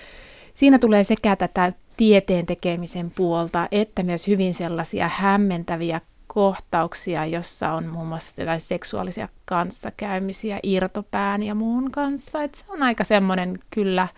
[0.55, 7.87] siinä tulee sekä tätä tieteen tekemisen puolta, että myös hyvin sellaisia hämmentäviä kohtauksia, jossa on
[7.87, 12.43] muun muassa jotain seksuaalisia kanssakäymisiä irtopään ja muun kanssa.
[12.43, 14.09] Et se on aika semmoinen kyllä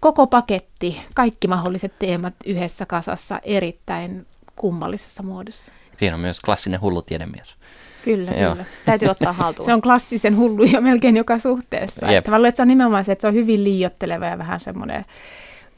[0.00, 4.26] koko paketti, kaikki mahdolliset teemat yhdessä kasassa erittäin
[4.56, 5.72] kummallisessa muodossa.
[5.98, 7.56] Siinä on myös klassinen hullu tiedemies.
[8.04, 8.52] Kyllä, Joo.
[8.52, 8.64] kyllä.
[8.86, 9.66] Täytyy ottaa haltuun.
[9.66, 12.10] se on klassisen hullu jo melkein joka suhteessa.
[12.10, 12.26] Jep.
[12.26, 15.04] Että, että se on nimenomaan se, että se on hyvin liiotteleva ja vähän semmoinen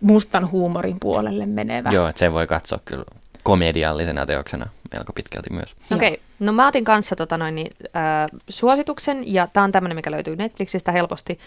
[0.00, 1.90] mustan huumorin puolelle menevä.
[1.90, 3.04] Joo, että se voi katsoa kyllä
[3.42, 5.76] komediallisena teoksena melko pitkälti myös.
[5.92, 6.22] Okei, okay.
[6.40, 10.36] no mä otin kanssa tota noin, niin, äh, suosituksen, ja tämä on tämmöinen, mikä löytyy
[10.36, 11.38] Netflixistä helposti.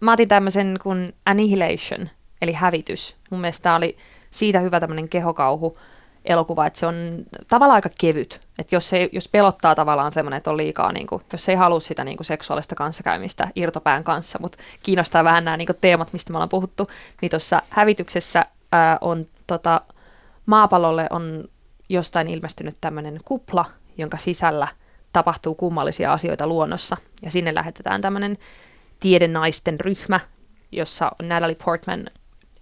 [0.00, 2.08] Mä otin tämmöisen kuin Annihilation,
[2.42, 3.16] eli hävitys.
[3.30, 3.96] Mun mielestä tämä oli
[4.30, 5.78] siitä hyvä tämmöinen kehokauhu
[6.24, 8.40] elokuva, että se on tavallaan aika kevyt.
[8.58, 11.80] Että jos, ei, jos pelottaa tavallaan semmoinen, että on liikaa, niin kuin, jos ei halua
[11.80, 16.32] sitä niin kuin seksuaalista kanssakäymistä irtopään kanssa, mutta kiinnostaa vähän nämä niin kuin teemat, mistä
[16.32, 16.90] me ollaan puhuttu,
[17.22, 19.80] niin tuossa hävityksessä ää, on tota,
[20.46, 21.44] maapallolle on
[21.88, 23.64] jostain ilmestynyt tämmöinen kupla,
[23.98, 24.68] jonka sisällä
[25.12, 28.38] tapahtuu kummallisia asioita luonnossa, ja sinne lähetetään tämmöinen
[29.00, 30.20] tiedenaisten ryhmä,
[30.72, 32.06] jossa Natalie Portman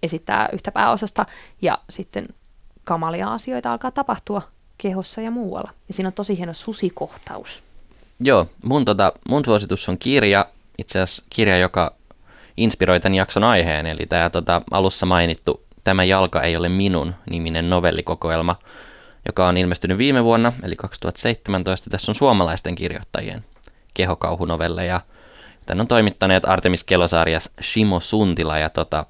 [0.03, 1.25] esittää yhtä pääosasta,
[1.61, 2.27] ja sitten
[2.87, 4.41] kamalia asioita alkaa tapahtua
[4.77, 5.71] kehossa ja muualla.
[5.87, 7.63] Ja siinä on tosi hieno susikohtaus.
[8.19, 10.45] Joo, mun, tota, mun suositus on kirja,
[10.77, 11.93] itse asiassa kirja, joka
[12.57, 17.69] inspiroi tämän jakson aiheen, eli tämä tota, alussa mainittu Tämä jalka ei ole minun niminen
[17.69, 18.55] novellikokoelma,
[19.25, 21.89] joka on ilmestynyt viime vuonna, eli 2017.
[21.89, 23.45] Tässä on suomalaisten kirjoittajien
[23.93, 25.01] kehokauhunovelleja.
[25.65, 29.05] Tän on toimittaneet Artemis Kelosarjas Shimo Suntila ja tota,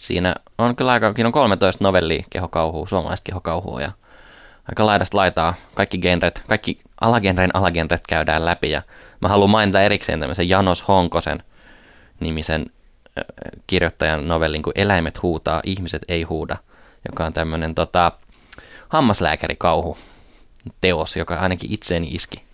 [0.00, 3.92] siinä on kyllä aika, siinä on 13 novellia kehokauhua, suomalaista kehokauhua ja
[4.68, 5.54] aika laidasta laitaa.
[5.74, 8.82] Kaikki genret, kaikki alagenren alagenret käydään läpi ja
[9.20, 11.42] mä haluan mainita erikseen tämmöisen Janos Honkosen
[12.20, 12.66] nimisen
[13.66, 16.56] kirjoittajan novellin kuin Eläimet huutaa, ihmiset ei huuda,
[17.08, 18.12] joka on tämmöinen tota,
[18.88, 19.98] hammaslääkärikauhu
[20.80, 22.44] teos, joka ainakin itseeni iski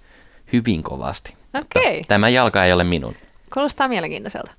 [0.53, 1.35] hyvin kovasti.
[1.55, 2.05] Okei.
[2.09, 3.15] Tämä jalka ei ole minun.
[3.55, 4.51] Kuulostaa mielenkiintoiselta.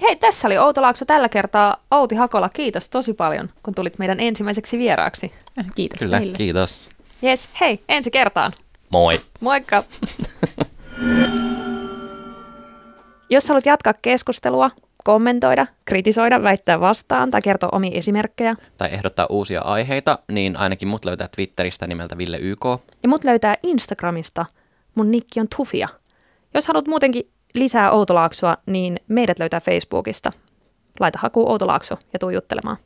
[0.00, 1.76] Hei, tässä oli Outo Laakso tällä kertaa.
[1.90, 5.30] Outi Hakola, kiitos tosi paljon, kun tulit meidän ensimmäiseksi vieraaksi.
[5.74, 6.36] Kiitos Kyllä, teille.
[6.36, 6.80] kiitos.
[7.24, 8.52] Yes, hei, ensi kertaan.
[8.90, 9.14] Moi.
[9.40, 9.84] Moikka!
[13.30, 14.70] Jos haluat jatkaa keskustelua,
[15.04, 21.04] kommentoida, kritisoida, väittää vastaan tai kertoa omia esimerkkejä, Tai ehdottaa uusia aiheita, niin ainakin mut
[21.04, 22.64] löytää Twitteristä nimeltä Ville YK.
[23.02, 24.46] ja mut löytää Instagramista.
[24.94, 25.88] Mun nikki on Tufia.
[26.54, 30.32] Jos haluat muutenkin lisää Outolaaksoa, niin meidät löytää Facebookista.
[31.00, 32.76] Laita haku Outolaakso ja tuu juttelemaan.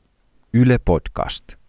[0.55, 1.62] Yle Podcast.